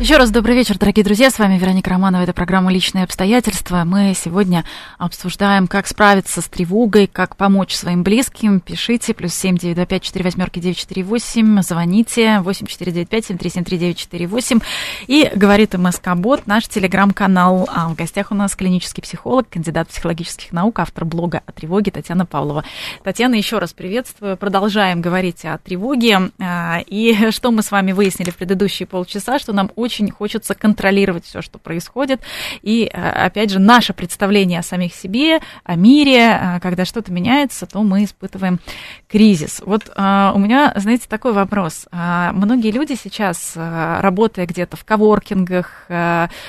[0.01, 1.29] Еще раз добрый вечер, дорогие друзья.
[1.29, 2.23] С вами Вероника Романова.
[2.23, 3.83] Это программа «Личные обстоятельства».
[3.85, 4.65] Мы сегодня
[4.97, 8.61] обсуждаем, как справиться с тревогой, как помочь своим близким.
[8.61, 11.61] Пишите, плюс семь девять два пять четыре восьмерки девять четыре восемь.
[11.63, 14.61] Звоните, восемь четыре девять пять семь три семь три девять четыре восемь.
[15.09, 17.69] И говорит МСК Бот, наш телеграм-канал.
[17.69, 22.25] А в гостях у нас клинический психолог, кандидат психологических наук, автор блога о тревоге Татьяна
[22.25, 22.63] Павлова.
[23.03, 24.37] Татьяна, еще раз приветствую.
[24.37, 26.31] Продолжаем говорить о тревоге.
[26.39, 30.55] А, и что мы с вами выяснили в предыдущие полчаса, что нам очень очень хочется
[30.55, 32.21] контролировать все, что происходит.
[32.61, 38.05] И, опять же, наше представление о самих себе, о мире, когда что-то меняется, то мы
[38.05, 38.61] испытываем
[39.09, 39.63] кризис.
[39.65, 41.87] Вот у меня, знаете, такой вопрос.
[41.91, 45.87] Многие люди сейчас, работая где-то в коворкингах,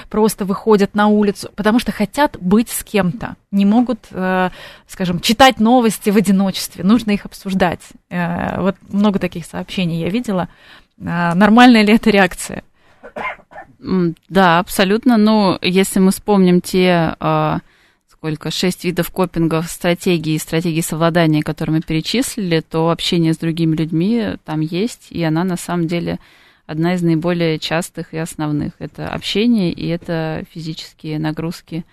[0.10, 4.08] просто выходят на улицу, потому что хотят быть с кем-то, не могут,
[4.88, 7.80] скажем, читать новости в одиночестве, нужно их обсуждать.
[8.10, 10.50] Вот много таких сообщений я видела.
[10.98, 12.64] Нормальная ли это реакция?
[14.30, 15.18] Да, абсолютно.
[15.18, 17.16] Ну, если мы вспомним те
[18.20, 23.78] сколько, шесть видов копингов стратегии и стратегии совладания, которые мы перечислили, то общение с другими
[23.78, 26.20] людьми там есть, и она на самом деле
[26.66, 28.74] одна из наиболее частых и основных.
[28.80, 31.86] Это общение и это физические нагрузки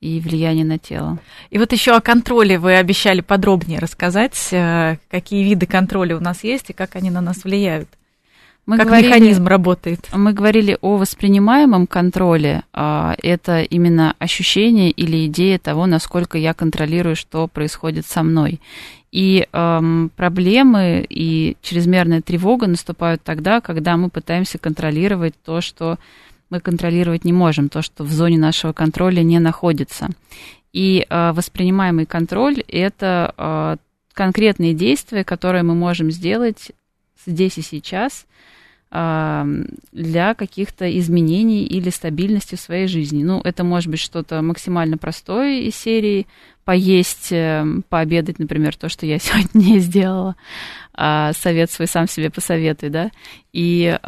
[0.00, 1.18] и влияние на тело.
[1.50, 6.42] И вот еще о контроле вы обещали подробнее рассказать, э, какие виды контроля у нас
[6.42, 7.88] есть и как они на нас влияют.
[8.66, 10.08] Мы как говорили, механизм работает?
[10.12, 12.62] Мы говорили о воспринимаемом контроле.
[12.72, 18.60] А, это именно ощущение или идея того, насколько я контролирую, что происходит со мной.
[19.12, 25.98] И эм, проблемы и чрезмерная тревога наступают тогда, когда мы пытаемся контролировать то, что
[26.50, 30.08] мы контролировать не можем, то, что в зоне нашего контроля не находится.
[30.72, 33.76] И э, воспринимаемый контроль это э,
[34.14, 36.72] конкретные действия, которые мы можем сделать
[37.26, 38.26] здесь и сейчас
[38.94, 43.24] для каких-то изменений или стабильности в своей жизни.
[43.24, 46.28] Ну, это может быть что-то максимально простое из серии
[46.64, 50.36] поесть, эм, пообедать, например, то, что я сегодня не сделала.
[50.94, 53.10] А, совет свой сам себе посоветуй, да.
[53.52, 53.98] И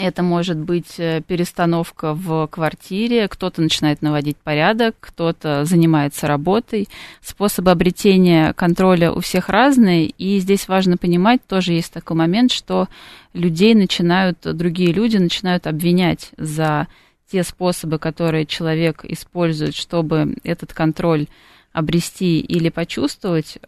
[0.00, 6.88] это может быть э, перестановка в квартире, кто-то начинает наводить порядок, кто-то занимается работой.
[7.20, 12.88] Способы обретения контроля у всех разные, и здесь важно понимать, тоже есть такой момент, что
[13.34, 16.88] людей начинают, другие люди начинают обвинять за
[17.30, 21.26] те способы, которые человек использует, чтобы этот контроль
[21.72, 23.58] обрести или почувствовать,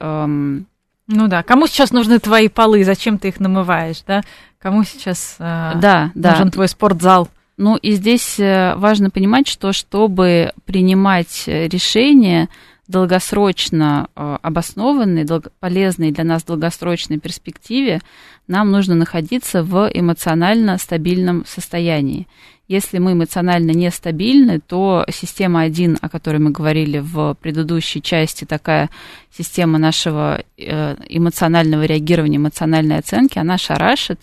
[1.12, 4.22] ну да, кому сейчас нужны твои полы, зачем ты их намываешь, да?
[4.58, 6.50] Кому сейчас э, да, нужен да.
[6.50, 7.28] твой спортзал?
[7.56, 12.48] Ну и здесь э, важно понимать, что чтобы принимать решения
[12.88, 18.00] долгосрочно э, обоснованные, долго, полезные для нас долгосрочной перспективе,
[18.46, 22.26] нам нужно находиться в эмоционально стабильном состоянии.
[22.72, 28.88] Если мы эмоционально нестабильны, то система 1, о которой мы говорили в предыдущей части, такая
[29.30, 34.20] система нашего э, эмоционального реагирования, эмоциональной оценки, она шарашит,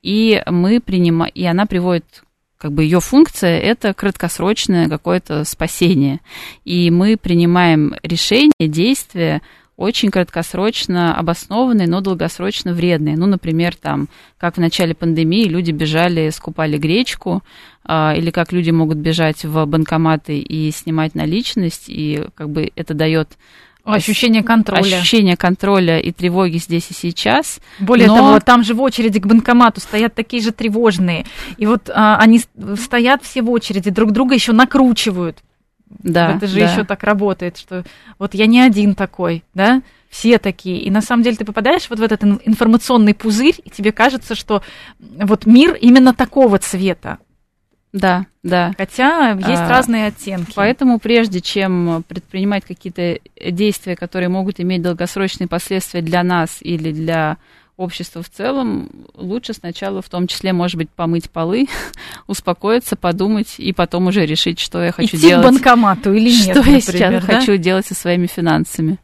[0.00, 2.22] и мы принимаем, и она приводит
[2.56, 6.20] как бы ее функция это краткосрочное какое-то спасение.
[6.64, 9.42] И мы принимаем решения, действия
[9.78, 13.16] очень краткосрочно обоснованные, но долгосрочно вредные.
[13.16, 17.44] Ну, например, там, как в начале пандемии люди бежали, скупали гречку,
[17.88, 22.92] э, или как люди могут бежать в банкоматы и снимать наличность, и как бы это
[22.92, 23.38] дает
[23.84, 24.96] Ощущение контроля.
[24.96, 27.58] Ощущение контроля и тревоги здесь и сейчас.
[27.78, 28.16] Более но...
[28.16, 31.24] того, там же в очереди к банкомату стоят такие же тревожные.
[31.56, 32.42] И вот а, они
[32.76, 35.38] стоят все в очереди, друг друга еще накручивают.
[35.88, 36.70] Да, это же да.
[36.70, 37.84] еще так работает, что
[38.18, 40.80] вот я не один такой, да, все такие.
[40.80, 44.62] И на самом деле ты попадаешь вот в этот информационный пузырь, и тебе кажется, что
[44.98, 47.18] вот мир именно такого цвета.
[47.92, 48.72] Да, да.
[48.76, 50.52] Хотя есть а, разные оттенки.
[50.54, 53.18] Поэтому прежде чем предпринимать какие-то
[53.50, 57.38] действия, которые могут иметь долгосрочные последствия для нас или для
[57.78, 61.68] общества в целом, лучше сначала в том числе, может быть, помыть полы,
[62.26, 65.46] успокоиться, подумать и потом уже решить, что я хочу Идти делать.
[65.46, 67.38] к банкомату или нет, Что например, я сейчас да?
[67.38, 68.98] хочу делать со своими финансами.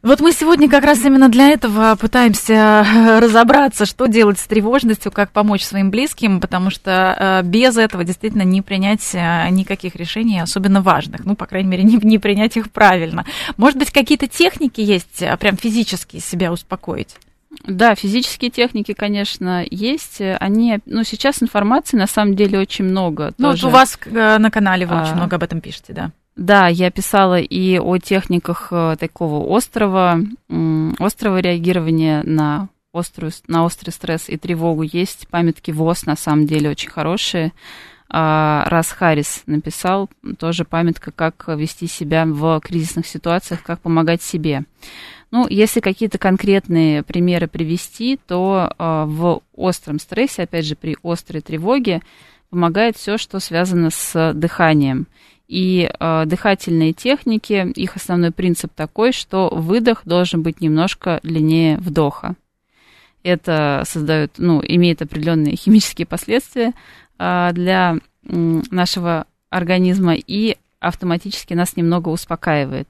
[0.00, 2.86] Вот мы сегодня как раз именно для этого пытаемся
[3.20, 8.42] разобраться, что делать с тревожностью, как помочь своим близким, потому что э, без этого действительно
[8.42, 12.70] не принять э, никаких решений, особенно важных, ну, по крайней мере, не, не принять их
[12.70, 13.24] правильно.
[13.56, 17.16] Может быть, какие-то техники есть, э, прям физически себя успокоить?
[17.64, 20.20] Да, физические техники, конечно, есть.
[20.20, 23.32] Они, ну, сейчас информации на самом деле очень много.
[23.38, 23.66] Ну, тоже.
[23.66, 26.12] вот у вас на канале вы а, очень много об этом пишете, да.
[26.36, 30.20] Да, я писала и о техниках э, такого острого,
[30.98, 34.82] острого реагирования на острую, на острый стресс и тревогу.
[34.82, 37.52] Есть памятки ВОЗ, на самом деле, очень хорошие.
[38.10, 40.08] А, Раз Харрис написал
[40.38, 44.64] тоже памятка, как вести себя в кризисных ситуациях, как помогать себе.
[45.30, 51.42] Ну, если какие-то конкретные примеры привести, то а, в остром стрессе, опять же, при острой
[51.42, 52.02] тревоге,
[52.50, 55.06] помогает все, что связано с дыханием.
[55.48, 62.34] И э, дыхательные техники, их основной принцип такой, что выдох должен быть немножко длиннее вдоха.
[63.22, 66.74] Это создает, ну, имеет определенные химические последствия,
[67.18, 72.88] для нашего организма и автоматически нас немного успокаивает.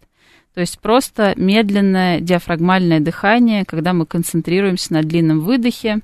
[0.59, 6.01] То есть просто медленное диафрагмальное дыхание, когда мы концентрируемся на длинном выдохе.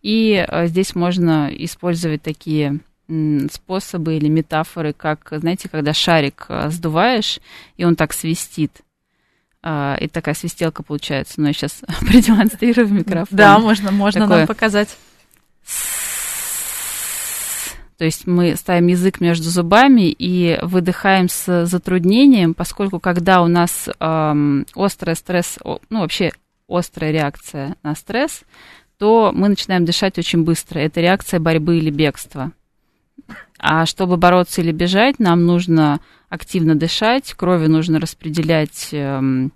[0.00, 2.78] И здесь можно использовать такие
[3.50, 7.40] способы или метафоры, как, знаете, когда шарик сдуваешь,
[7.76, 8.70] и он так свистит.
[9.60, 11.40] А, и такая свистелка получается.
[11.40, 13.36] Но я сейчас продемонстрирую в микрофон.
[13.36, 14.38] Да, можно, можно Такое...
[14.38, 14.96] нам показать.
[17.98, 23.88] То есть мы ставим язык между зубами и выдыхаем с затруднением, поскольку когда у нас
[23.98, 26.32] эм, острый стресс, ну вообще
[26.68, 28.42] острая реакция на стресс,
[28.98, 30.78] то мы начинаем дышать очень быстро.
[30.78, 32.52] Это реакция борьбы или бегства.
[33.58, 39.52] А чтобы бороться или бежать, нам нужно активно дышать, крови нужно распределять эм,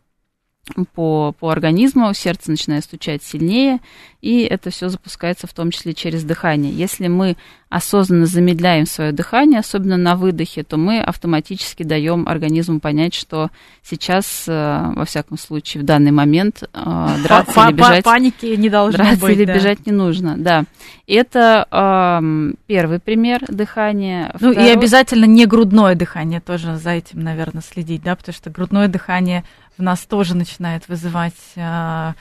[0.94, 3.80] по, по организму, сердце начинает стучать сильнее,
[4.20, 6.72] и это все запускается в том числе через дыхание.
[6.72, 7.36] Если мы
[7.70, 13.50] осознанно замедляем свое дыхание, особенно на выдохе, то мы автоматически даем организму понять, что
[13.82, 18.04] сейчас, э, во всяком случае, в данный момент э, драться или бежать...
[18.04, 19.54] Паники не должно драться быть, или да.
[19.54, 20.64] бежать не нужно, да.
[21.06, 24.34] Это э, первый пример дыхания.
[24.40, 24.68] Ну Второй...
[24.68, 29.44] и обязательно не грудное дыхание, тоже за этим, наверное, следить, да, потому что грудное дыхание
[29.80, 32.12] в нас тоже начинает вызывать э,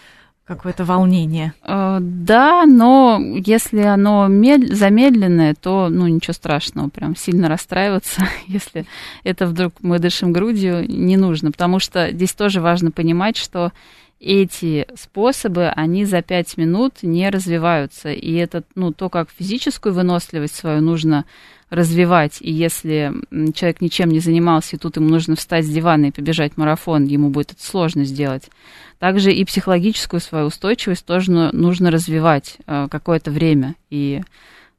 [0.45, 1.54] какое-то волнение.
[1.63, 4.76] Э, да, но если оно мед...
[4.76, 8.86] замедленное, то ну ничего страшного, прям сильно расстраиваться, если
[9.24, 13.74] это вдруг мы дышим грудью, не нужно, потому что здесь тоже важно понимать, что
[14.19, 18.12] эти способы, они за пять минут не развиваются.
[18.12, 21.25] И это, ну, то, как физическую выносливость свою нужно
[21.69, 22.38] развивать.
[22.41, 23.13] И если
[23.53, 27.29] человек ничем не занимался, и тут ему нужно встать с дивана и побежать марафон, ему
[27.29, 28.49] будет это сложно сделать.
[28.97, 33.75] Также и психологическую свою устойчивость тоже нужно развивать э, какое-то время.
[33.89, 34.21] И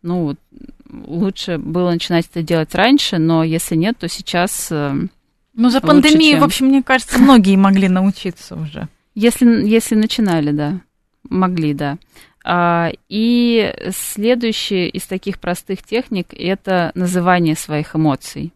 [0.02, 0.36] ну,
[0.90, 4.68] лучше было начинать это делать раньше, но если нет, то сейчас...
[4.70, 4.94] Э,
[5.54, 6.40] ну, за пандемию, чем...
[6.40, 8.88] в общем, мне кажется, многие могли научиться уже.
[9.14, 10.80] Если, если начинали, да.
[11.28, 11.98] Могли, да.
[12.44, 18.52] А, и следующее из таких простых техник– это называние своих эмоций.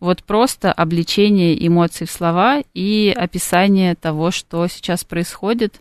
[0.00, 5.80] Вот просто обличение эмоций в слова и описание того, что сейчас происходит,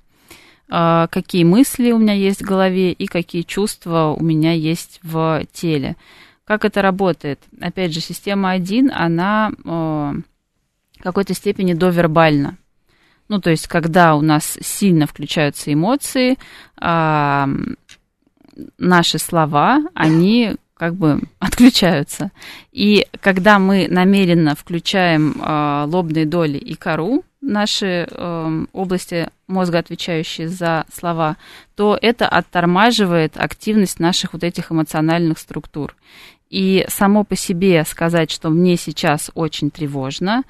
[0.69, 5.43] а, какие мысли у меня есть в голове и какие чувства у меня есть в
[5.53, 5.95] теле.
[6.43, 7.39] Как это работает?
[7.61, 10.13] Опять же, система 1, она а,
[10.99, 12.57] в какой-то степени довербальна.
[13.29, 16.37] Ну, то есть, когда у нас сильно включаются эмоции,
[16.77, 17.49] а,
[18.77, 22.31] наши слова, они как бы отключаются.
[22.71, 30.47] И когда мы намеренно включаем э, лобные доли и кору, наши э, области мозга, отвечающие
[30.47, 31.37] за слова,
[31.75, 35.95] то это оттормаживает активность наших вот этих эмоциональных структур.
[36.49, 40.43] И само по себе сказать, что мне сейчас очень тревожно,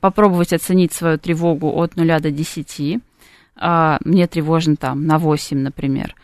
[0.00, 3.00] попробовать оценить свою тревогу от 0 до 10.
[3.56, 6.14] А, мне тревожно там на 8, например.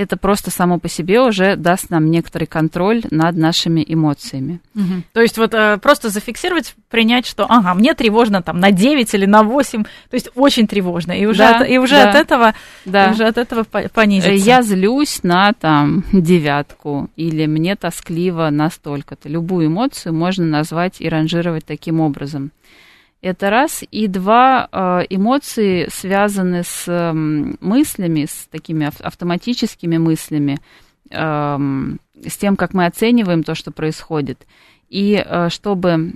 [0.00, 4.60] Это просто само по себе уже даст нам некоторый контроль над нашими эмоциями.
[4.74, 5.02] Угу.
[5.12, 9.26] То есть вот э, просто зафиксировать, принять, что ага, мне тревожно там на 9 или
[9.26, 12.54] на 8, то есть очень тревожно, и уже, да, от, и уже да, от этого,
[12.86, 13.10] да.
[13.10, 14.32] уже от этого понизится.
[14.32, 19.28] Я злюсь на там девятку, или мне тоскливо настолько-то.
[19.28, 22.52] Любую эмоцию можно назвать и ранжировать таким образом.
[23.22, 23.84] Это раз.
[23.90, 27.12] И два, э, эмоции связаны с
[27.60, 30.58] мыслями, с такими автоматическими мыслями,
[31.10, 34.46] эм, с тем, как мы оцениваем то, что происходит.
[34.88, 36.14] И э, чтобы...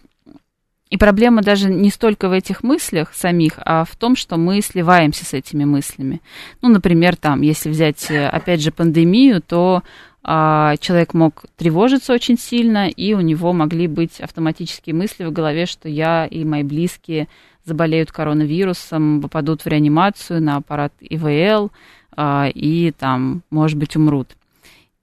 [0.91, 5.25] И проблема даже не столько в этих мыслях самих, а в том, что мы сливаемся
[5.25, 6.23] с этими мыслями.
[6.63, 9.83] Ну, например, там, если взять, э, опять же, пандемию, то
[10.25, 15.89] человек мог тревожиться очень сильно, и у него могли быть автоматические мысли в голове, что
[15.89, 17.29] я и мои близкие
[17.65, 21.71] заболеют коронавирусом, попадут в реанимацию на аппарат ИВЛ
[22.17, 24.31] а, и там, может быть, умрут.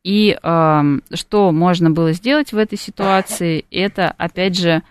[0.04, 4.82] И а, что можно было сделать в этой ситуации, это, опять же,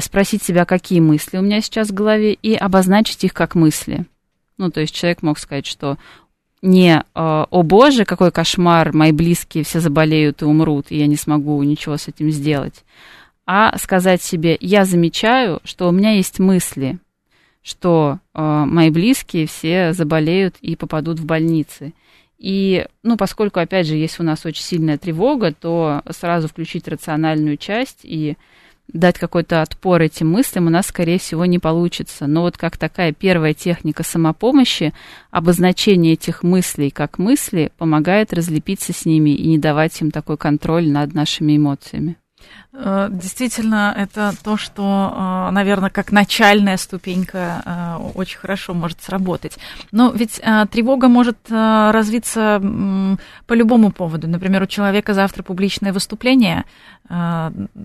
[0.00, 4.06] спросить себя, какие мысли у меня сейчас в голове, и обозначить их как мысли.
[4.56, 5.98] Ну, то есть человек мог сказать, что
[6.62, 11.62] не «О боже, какой кошмар, мои близкие все заболеют и умрут, и я не смогу
[11.62, 12.84] ничего с этим сделать»,
[13.46, 16.98] а сказать себе «Я замечаю, что у меня есть мысли,
[17.62, 21.92] что э, мои близкие все заболеют и попадут в больницы».
[22.38, 27.56] И, ну, поскольку, опять же, есть у нас очень сильная тревога, то сразу включить рациональную
[27.56, 28.36] часть и
[28.92, 32.26] дать какой-то отпор этим мыслям у нас, скорее всего, не получится.
[32.26, 34.92] Но вот как такая первая техника самопомощи,
[35.30, 40.88] обозначение этих мыслей как мысли помогает разлепиться с ними и не давать им такой контроль
[40.88, 42.16] над нашими эмоциями.
[42.78, 49.58] Э, действительно, это то, что, э, наверное, как начальная ступенька э, очень хорошо может сработать.
[49.92, 50.40] Но ведь
[50.70, 52.60] тревога может развиться
[53.46, 54.28] по любому поводу.
[54.28, 56.64] Например, у человека завтра публичное выступление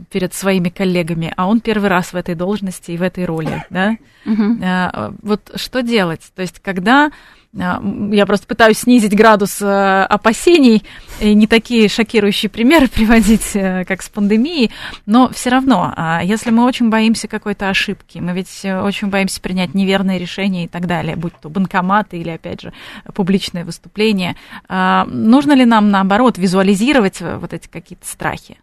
[0.10, 3.98] перед своими коллегами, а он первый раз в этой должности и в этой роли, да?
[4.26, 5.18] Угу.
[5.22, 6.32] Вот что делать?
[6.36, 7.12] То есть, когда
[7.54, 10.84] я просто пытаюсь снизить градус э, опасений
[11.20, 14.72] и не такие шокирующие примеры приводить, э, как с пандемией,
[15.06, 19.42] но все равно, а, если мы очень боимся какой-то ошибки, мы ведь э, очень боимся
[19.42, 22.74] принять неверные решения и так далее, будь то банкоматы или, опять же,
[23.14, 24.38] публичное выступление,
[24.70, 28.58] а, нужно ли нам, наоборот, визуализировать вот эти какие-то страхи?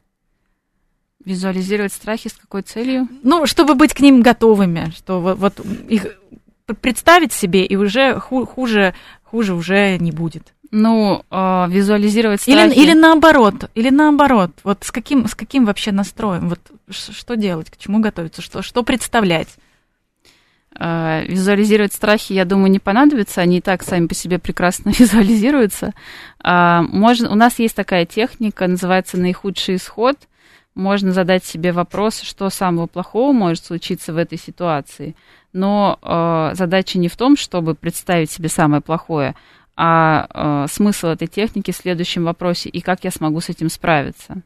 [1.22, 3.06] Визуализировать страхи с какой целью?
[3.22, 6.06] Ну, чтобы быть к ним готовыми, что вот, вот их
[6.74, 10.54] представить себе, и уже хуже, хуже уже не будет.
[10.70, 12.74] Ну, э, визуализировать страхи.
[12.74, 14.50] Или, или наоборот, или наоборот.
[14.64, 16.50] Вот с каким, с каким вообще настроем?
[16.50, 16.60] Вот
[16.90, 19.48] что делать, к чему готовиться, что, что представлять?
[20.78, 25.94] Э, визуализировать страхи, я думаю, не понадобится, они и так сами по себе прекрасно визуализируются.
[26.44, 30.16] Э, можно, у нас есть такая техника, называется наихудший исход.
[30.78, 35.14] Можно задать себе вопрос, что самого плохого может случиться в этой ситуации–
[35.52, 39.34] но э, задача не в том, чтобы представить себе самое плохое,
[39.76, 44.42] а э, смысл этой техники в следующем вопросе, и как я смогу с этим справиться,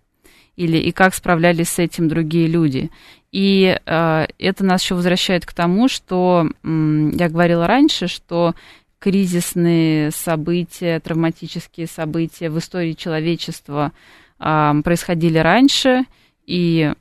[0.56, 2.90] или и как справлялись с этим другие люди.
[3.32, 8.54] И э, это нас еще возвращает к тому, что э, я говорила раньше, что
[8.98, 13.90] кризисные события, травматические события в истории человечества
[14.38, 16.04] э, происходили раньше,
[16.46, 16.92] и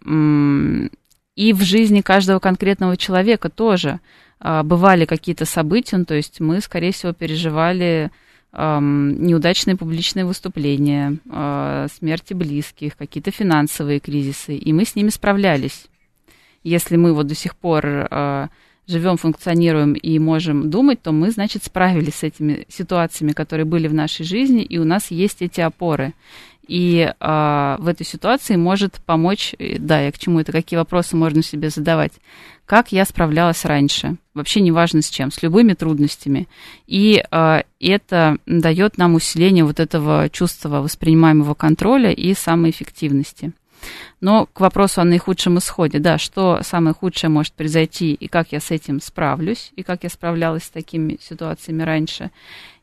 [1.35, 3.99] и в жизни каждого конкретного человека тоже
[4.39, 8.11] а, бывали какие-то события, ну, то есть мы, скорее всего, переживали
[8.53, 15.85] неудачные публичные выступления, а, смерти близких, какие-то финансовые кризисы, и мы с ними справлялись.
[16.61, 18.49] Если мы вот до сих пор а,
[18.87, 23.93] живем, функционируем и можем думать, то мы, значит, справились с этими ситуациями, которые были в
[23.93, 26.13] нашей жизни, и у нас есть эти опоры
[26.67, 31.43] и э, в этой ситуации может помочь, да, я к чему это, какие вопросы можно
[31.43, 32.13] себе задавать.
[32.65, 36.47] Как я справлялась раньше, вообще неважно с чем, с любыми трудностями.
[36.87, 43.51] И э, это дает нам усиление вот этого чувства воспринимаемого контроля и самоэффективности.
[44.19, 48.59] Но к вопросу о наихудшем исходе, да, что самое худшее может произойти, и как я
[48.59, 52.31] с этим справлюсь, и как я справлялась с такими ситуациями раньше.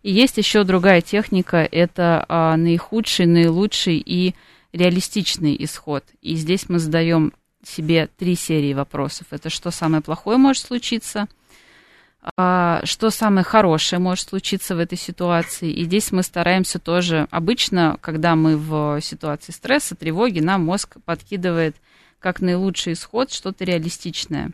[0.02, 4.34] И есть еще другая техника, это а, наихудший, наилучший и
[4.72, 6.04] реалистичный исход.
[6.22, 7.32] И здесь мы задаем
[7.64, 9.28] себе три серии вопросов.
[9.30, 11.28] Это что самое плохое может случиться,
[12.34, 15.70] что самое хорошее может случиться в этой ситуации.
[15.70, 21.76] И здесь мы стараемся тоже, обычно, когда мы в ситуации стресса, тревоги, нам мозг подкидывает
[22.18, 24.50] как наилучший исход что-то реалистичное.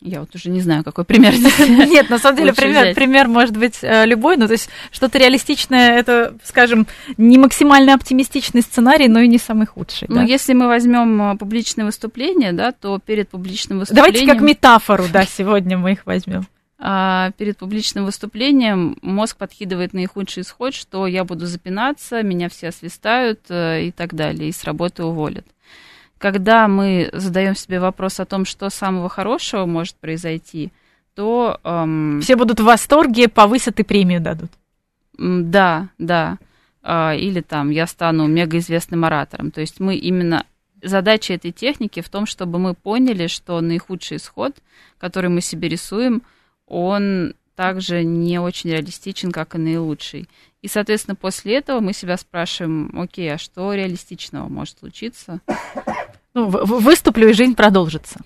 [0.00, 1.34] Я вот уже не знаю, какой пример.
[1.88, 5.98] Нет, на самом деле пример, пример может быть э, любой, ну то есть что-то реалистичное,
[5.98, 6.86] это, скажем,
[7.16, 10.06] не максимально оптимистичный сценарий, но и не самый худший.
[10.08, 10.22] Ну, да?
[10.22, 14.12] если мы возьмем э, публичное выступление, да, то перед публичным выступлением...
[14.12, 16.46] Давайте как метафору, да, сегодня мы их возьмем.
[16.80, 23.40] А перед публичным выступлением мозг подкидывает наихудший исход, что я буду запинаться, меня все освистают
[23.48, 25.44] э, и так далее, и с работы уволят
[26.18, 30.72] когда мы задаем себе вопрос о том, что самого хорошего может произойти,
[31.14, 31.58] то...
[31.64, 34.50] Эм, Все будут в восторге, повысят и премию дадут.
[35.16, 36.38] Да, да.
[36.82, 39.50] Э, или там я стану мегаизвестным оратором.
[39.50, 40.44] То есть мы именно...
[40.80, 44.54] Задача этой техники в том, чтобы мы поняли, что наихудший исход,
[44.96, 46.22] который мы себе рисуем,
[46.68, 50.28] он также не очень реалистичен, как и наилучший.
[50.62, 55.40] И, соответственно, после этого мы себя спрашиваем, окей, а что реалистичного может случиться?
[56.38, 58.20] Ну, выступлю, и жизнь продолжится.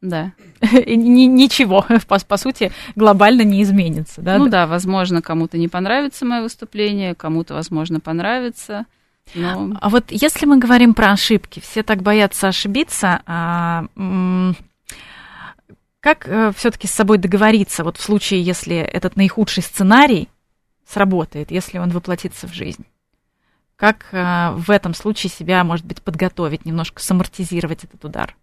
[0.00, 0.32] Да.
[0.86, 4.22] Ничего, по, по сути, глобально не изменится.
[4.22, 4.38] Да?
[4.38, 8.86] Ну да, возможно, кому-то не понравится мое выступление, кому-то, возможно, понравится.
[9.34, 9.76] Но...
[9.80, 13.84] А вот если мы говорим про ошибки, все так боятся ошибиться, а,
[16.00, 20.28] как э, все-таки с собой договориться, вот в случае, если этот наихудший сценарий
[20.86, 22.86] сработает, если он воплотится в жизнь?
[23.78, 28.36] Как э, в этом случае себя, может быть, подготовить, немножко самортизировать этот удар?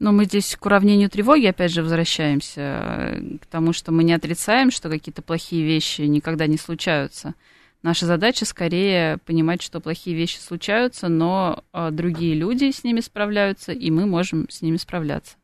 [0.00, 4.12] Но мы здесь к уравнению тревоги опять же возвращаемся, э, к тому, что мы не
[4.12, 7.34] отрицаем, что какие-то плохие вещи никогда не случаются.
[7.82, 13.70] Наша задача скорее понимать, что плохие вещи случаются, но э, другие люди с ними справляются,
[13.70, 15.36] и мы можем с ними справляться.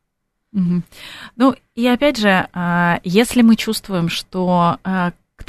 [0.51, 0.81] Угу.
[1.37, 2.49] Ну и опять же,
[3.03, 4.79] если мы чувствуем, что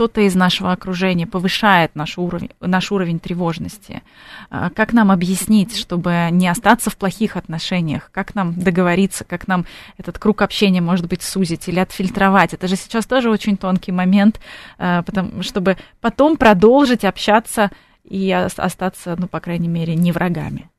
[0.00, 4.02] кто-то из нашего окружения повышает наш уровень, наш уровень тревожности,
[4.48, 9.66] а, как нам объяснить, чтобы не остаться в плохих отношениях, как нам договориться, как нам
[9.98, 12.54] этот круг общения, может быть, сузить или отфильтровать.
[12.54, 14.40] Это же сейчас тоже очень тонкий момент,
[14.78, 15.04] а,
[15.42, 17.70] чтобы потом продолжить общаться
[18.02, 20.70] и остаться, ну, по крайней мере, не врагами.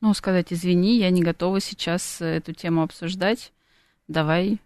[0.00, 3.52] Ну, сказать, извини, я не готова сейчас эту тему обсуждать.
[4.08, 4.58] Давай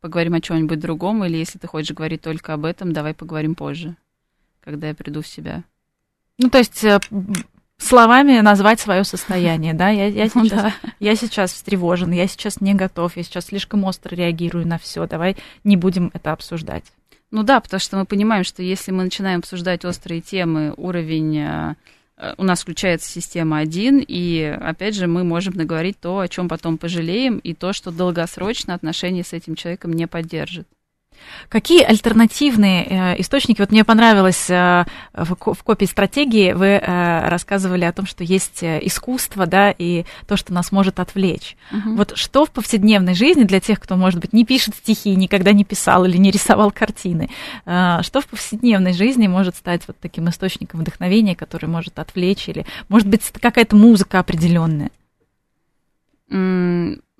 [0.00, 3.96] поговорим о чем-нибудь другом, или если ты хочешь говорить только об этом, давай поговорим позже,
[4.62, 5.64] когда я приду в себя.
[6.38, 6.98] Ну, то есть э,
[7.76, 9.90] словами назвать свое состояние, да?
[9.90, 10.74] Я, я, сейчас, да.
[10.98, 15.06] я сейчас встревожен, я сейчас не готов, я сейчас слишком остро реагирую на все.
[15.06, 16.84] Давай не будем это обсуждать.
[17.30, 21.74] Ну да, потому что мы понимаем, что если мы начинаем обсуждать острые темы, уровень Э,
[22.36, 26.78] у нас включается система 1, и, опять же, мы можем наговорить то, о чем потом
[26.78, 30.68] пожалеем, и то, что долгосрочно отношения с этим человеком не поддержит.
[31.48, 33.60] Какие альтернативные э, источники?
[33.60, 39.46] Вот мне понравилось э, в, копии стратегии вы э, рассказывали о том, что есть искусство,
[39.46, 41.56] да, и то, что нас может отвлечь.
[41.70, 41.94] Угу.
[41.96, 45.64] Вот что в повседневной жизни для тех, кто, может быть, не пишет стихи, никогда не
[45.64, 47.30] писал или не рисовал картины,
[47.64, 53.08] что в повседневной жизни может стать вот таким источником вдохновения, который может отвлечь, или, может
[53.08, 54.90] быть, какая-то музыка определенная?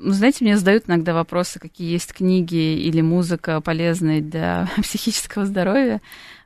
[0.05, 6.01] Ну, знаете, мне задают иногда вопросы, какие есть книги или музыка полезные для психического здоровья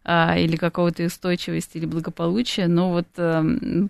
[0.05, 3.43] а, или какого-то устойчивости или благополучия, но вот а,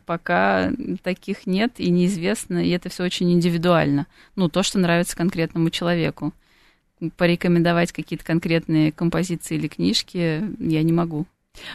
[0.07, 0.71] пока
[1.03, 4.07] таких нет и неизвестно, и это все очень индивидуально.
[4.37, 6.33] Ну, то, что нравится конкретному человеку.
[7.17, 11.27] Порекомендовать какие-то конкретные композиции или книжки я не могу.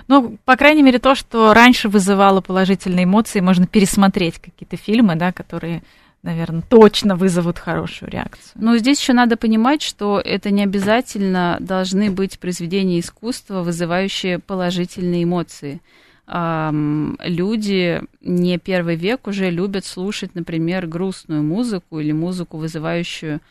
[0.08, 5.34] Ну, по крайней мере, то, что раньше вызывало положительные эмоции, можно пересмотреть какие-то фильмы, да,
[5.34, 5.84] которые
[6.24, 8.52] наверное, точно вызовут хорошую реакцию.
[8.56, 15.24] Но здесь еще надо понимать, что это не обязательно должны быть произведения искусства, вызывающие положительные
[15.24, 15.82] эмоции.
[16.28, 23.42] Люди не первый век уже любят слушать, например, грустную музыку или музыку, вызывающую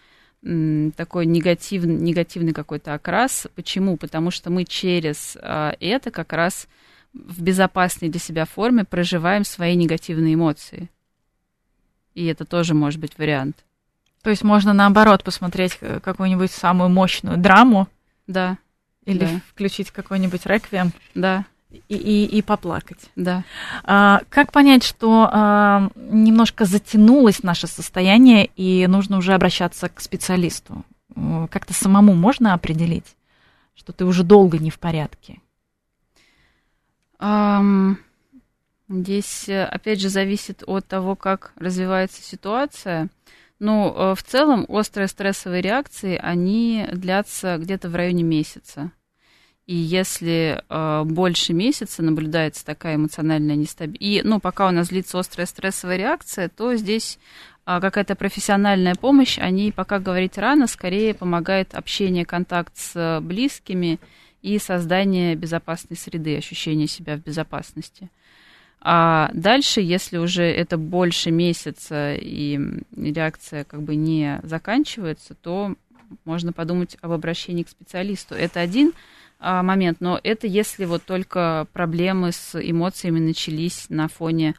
[0.97, 3.47] такой негативный, негативный какой-то окрас.
[3.55, 3.99] Почему?
[3.99, 6.67] Потому что мы через а, это как раз
[7.13, 10.89] в безопасной для себя форме проживаем свои негативные эмоции.
[12.21, 13.65] И это тоже может быть вариант.
[14.23, 17.89] То есть можно наоборот посмотреть э, какую-нибудь самую мощную драму.
[18.27, 18.59] Да.
[19.07, 19.41] Или да.
[19.49, 20.93] включить какой-нибудь реквием.
[21.15, 21.47] Да.
[21.71, 23.11] И, и, и поплакать.
[23.17, 23.43] Да.
[23.85, 30.85] А, как понять, что а, немножко затянулось наше состояние и нужно уже обращаться к специалисту?
[31.51, 33.17] Как-то самому можно определить,
[33.75, 35.41] что ты уже долго не в порядке?
[37.19, 37.97] Um...
[38.91, 43.09] Здесь, э, опять же, зависит от того, как развивается ситуация.
[43.61, 48.91] Но ну, э, в целом острые стрессовые реакции, они длятся где-то в районе месяца.
[49.67, 55.21] И если э, больше месяца наблюдается такая эмоциональная нестабильность, и ну, пока у нас длится
[55.21, 57.21] острая стрессовая реакция, то здесь
[57.67, 64.01] э, какая-то профессиональная помощь, о ней пока говорить рано, скорее помогает общение, контакт с близкими
[64.43, 68.11] и создание безопасной среды, ощущение себя в безопасности.
[68.81, 72.59] А дальше, если уже это больше месяца и
[72.97, 75.75] реакция как бы не заканчивается, то
[76.25, 78.35] можно подумать об обращении к специалисту.
[78.35, 78.93] Это один
[79.39, 84.55] а, момент, но это если вот только проблемы с эмоциями начались на фоне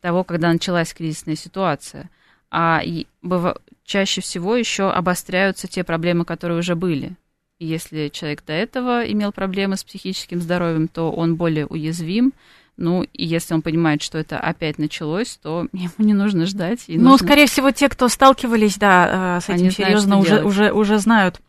[0.00, 2.10] того, когда началась кризисная ситуация.
[2.50, 3.56] А и, быв...
[3.84, 7.16] чаще всего еще обостряются те проблемы, которые уже были.
[7.58, 12.32] Если человек до этого имел проблемы с психическим здоровьем, то он более уязвим,
[12.76, 16.84] ну, и если он понимает, что это опять началось, то ему не нужно ждать.
[16.88, 17.26] ну, нужно...
[17.26, 20.98] скорее всего, те, кто сталкивались, да, э, с этим Они серьезно, знают, уже, уже, уже
[20.98, 21.40] знают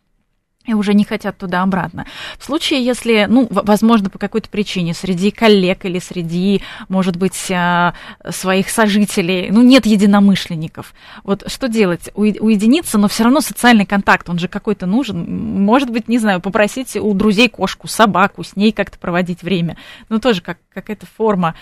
[0.65, 2.05] и уже не хотят туда-обратно.
[2.37, 7.93] В случае, если, ну, возможно, по какой-то причине среди коллег или среди, может быть, а,
[8.29, 10.93] своих сожителей, ну, нет единомышленников,
[11.23, 12.09] вот что делать?
[12.15, 15.63] Уединиться, но все равно социальный контакт, он же какой-то нужен.
[15.63, 19.77] Может быть, не знаю, попросить у друзей кошку, собаку, с ней как-то проводить время.
[20.09, 21.55] Ну, тоже как какая-то форма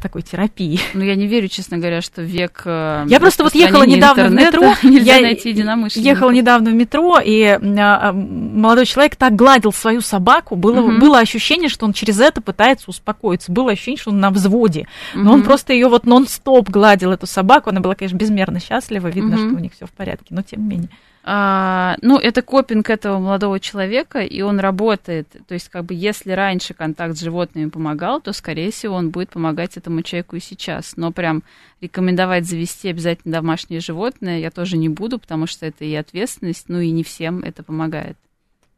[0.00, 0.78] такой терапии.
[0.94, 4.32] Ну, я не верю, честно говоря, что век э, Я просто вот ехала недавно в
[4.32, 4.74] метро.
[4.82, 6.14] Нельзя я найти единомышленников.
[6.14, 10.98] Ехала недавно в метро, и а, молодой человек так гладил свою собаку, было, угу.
[10.98, 13.50] было ощущение, что он через это пытается успокоиться.
[13.50, 14.86] Было ощущение, что он на взводе.
[15.14, 15.38] Но угу.
[15.38, 17.70] он просто ее вот нон-стоп гладил, эту собаку.
[17.70, 19.48] Она была, конечно, безмерно счастлива, видно, угу.
[19.48, 20.90] что у них все в порядке, но тем не менее.
[21.28, 25.28] А, ну, это копинг этого молодого человека, и он работает.
[25.48, 29.30] То есть, как бы, если раньше контакт с животными помогал, то, скорее всего, он будет
[29.30, 30.96] помогать этому человеку и сейчас.
[30.96, 31.42] Но прям
[31.80, 36.78] рекомендовать завести обязательно домашнее животное я тоже не буду, потому что это и ответственность, ну
[36.78, 38.16] и не всем это помогает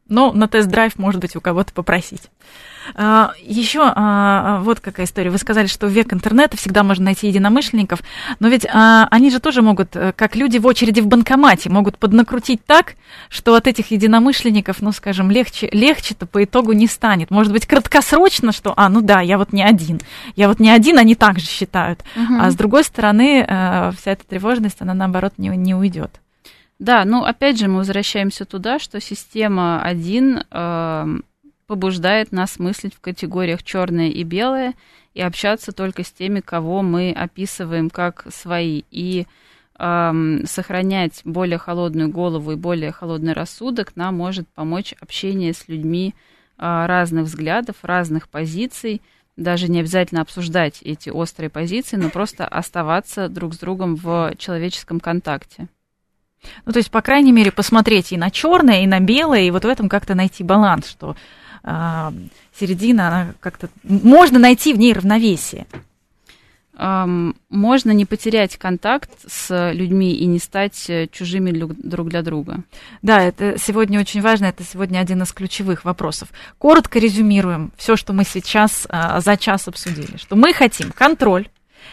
[0.09, 2.23] но на тест-драйв, может быть, у кого-то попросить.
[2.95, 5.29] А, Еще а, вот какая история.
[5.29, 7.99] Вы сказали, что в век интернета всегда можно найти единомышленников,
[8.39, 11.97] но ведь а, они же тоже могут, э, как люди в очереди в банкомате, могут
[11.97, 12.95] поднакрутить так,
[13.29, 17.31] что от этих единомышленников, ну, скажем, легче, легче-то по итогу не станет.
[17.31, 19.99] Может быть, краткосрочно, что, а, ну да, я вот не один.
[20.35, 22.03] Я вот не один, они так же считают.
[22.15, 22.35] Угу.
[22.39, 26.19] А с другой стороны, э, вся эта тревожность, она, наоборот, не, не уйдет.
[26.79, 31.07] Да, ну опять же мы возвращаемся туда, что система 1 э,
[31.67, 34.73] побуждает нас мыслить в категориях черное и белое
[35.13, 38.83] и общаться только с теми, кого мы описываем как свои.
[38.91, 39.27] И
[39.77, 46.15] э, сохранять более холодную голову и более холодный рассудок нам может помочь общение с людьми
[46.57, 49.01] э, разных взглядов, разных позиций,
[49.35, 55.01] даже не обязательно обсуждать эти острые позиции, но просто оставаться друг с другом в человеческом
[55.01, 55.67] контакте.
[56.65, 59.65] Ну, то есть, по крайней мере, посмотреть и на черное, и на белое, и вот
[59.65, 61.15] в этом как-то найти баланс, что
[61.63, 62.11] э,
[62.57, 63.69] середина, она как-то...
[63.83, 65.65] Можно найти в ней равновесие.
[66.79, 72.63] Можно не потерять контакт с людьми и не стать э, чужими друг для друга.
[73.01, 76.29] Да, это сегодня очень важно, это сегодня один из ключевых вопросов.
[76.57, 80.15] Коротко резюмируем все, что мы сейчас а, за час обсудили.
[80.15, 81.49] Что мы хотим контроль,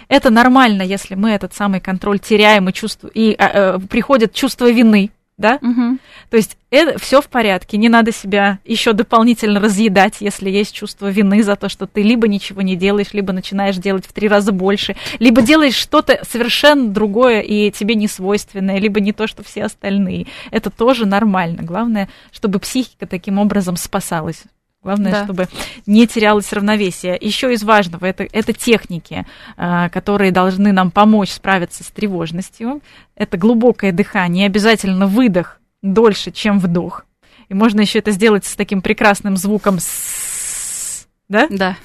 [0.09, 4.71] это нормально, если мы этот самый контроль теряем и, чувству, и а, а, приходит чувство
[4.71, 5.59] вины, да?
[5.61, 5.99] Угу.
[6.31, 11.11] То есть это все в порядке, не надо себя еще дополнительно разъедать, если есть чувство
[11.11, 14.53] вины за то, что ты либо ничего не делаешь, либо начинаешь делать в три раза
[14.53, 19.65] больше, либо делаешь что-то совершенно другое и тебе не свойственное, либо не то, что все
[19.65, 20.27] остальные.
[20.51, 21.63] Это тоже нормально.
[21.63, 24.45] Главное, чтобы психика таким образом спасалась.
[24.87, 25.25] Главное, да.
[25.25, 25.49] чтобы
[25.85, 27.19] не терялось равновесие.
[27.21, 29.27] Еще из важного это, это техники,
[29.57, 32.81] а, которые должны нам помочь справиться с тревожностью.
[33.17, 37.05] Это глубокое дыхание, обязательно выдох дольше, чем вдох.
[37.49, 39.79] И можно еще это сделать с таким прекрасным звуком,
[41.29, 41.49] да?
[41.51, 41.77] Да.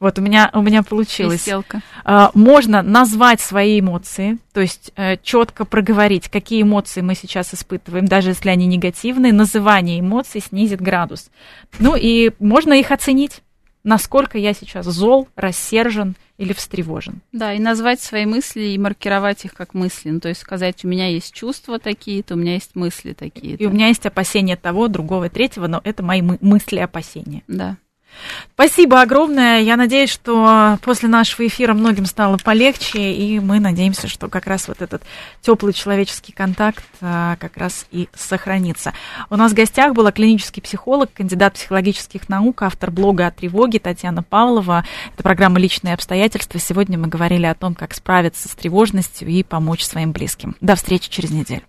[0.00, 1.46] Вот у меня, у меня получилось.
[1.46, 1.80] Веселка.
[2.04, 8.06] А, можно назвать свои эмоции, то есть э, четко проговорить, какие эмоции мы сейчас испытываем,
[8.06, 9.32] даже если они негативные.
[9.32, 11.30] Называние эмоций снизит градус.
[11.78, 13.42] Ну и можно их оценить,
[13.84, 17.22] насколько я сейчас зол, рассержен или встревожен.
[17.32, 20.10] Да, и назвать свои мысли и маркировать их как мысли.
[20.10, 23.62] Ну, то есть сказать, у меня есть чувства такие-то, у меня есть мысли такие-то.
[23.62, 27.42] И у меня есть опасения того, другого, третьего, но это мои мысли опасения.
[27.48, 27.76] Да.
[28.54, 29.60] Спасибо огромное.
[29.60, 34.68] Я надеюсь, что после нашего эфира многим стало полегче, и мы надеемся, что как раз
[34.68, 35.02] вот этот
[35.42, 38.94] теплый человеческий контакт а, как раз и сохранится.
[39.28, 44.22] У нас в гостях была клинический психолог, кандидат психологических наук, автор блога о тревоге Татьяна
[44.22, 44.84] Павлова.
[45.12, 46.58] Это программа «Личные обстоятельства».
[46.58, 50.56] Сегодня мы говорили о том, как справиться с тревожностью и помочь своим близким.
[50.60, 51.62] До встречи через неделю.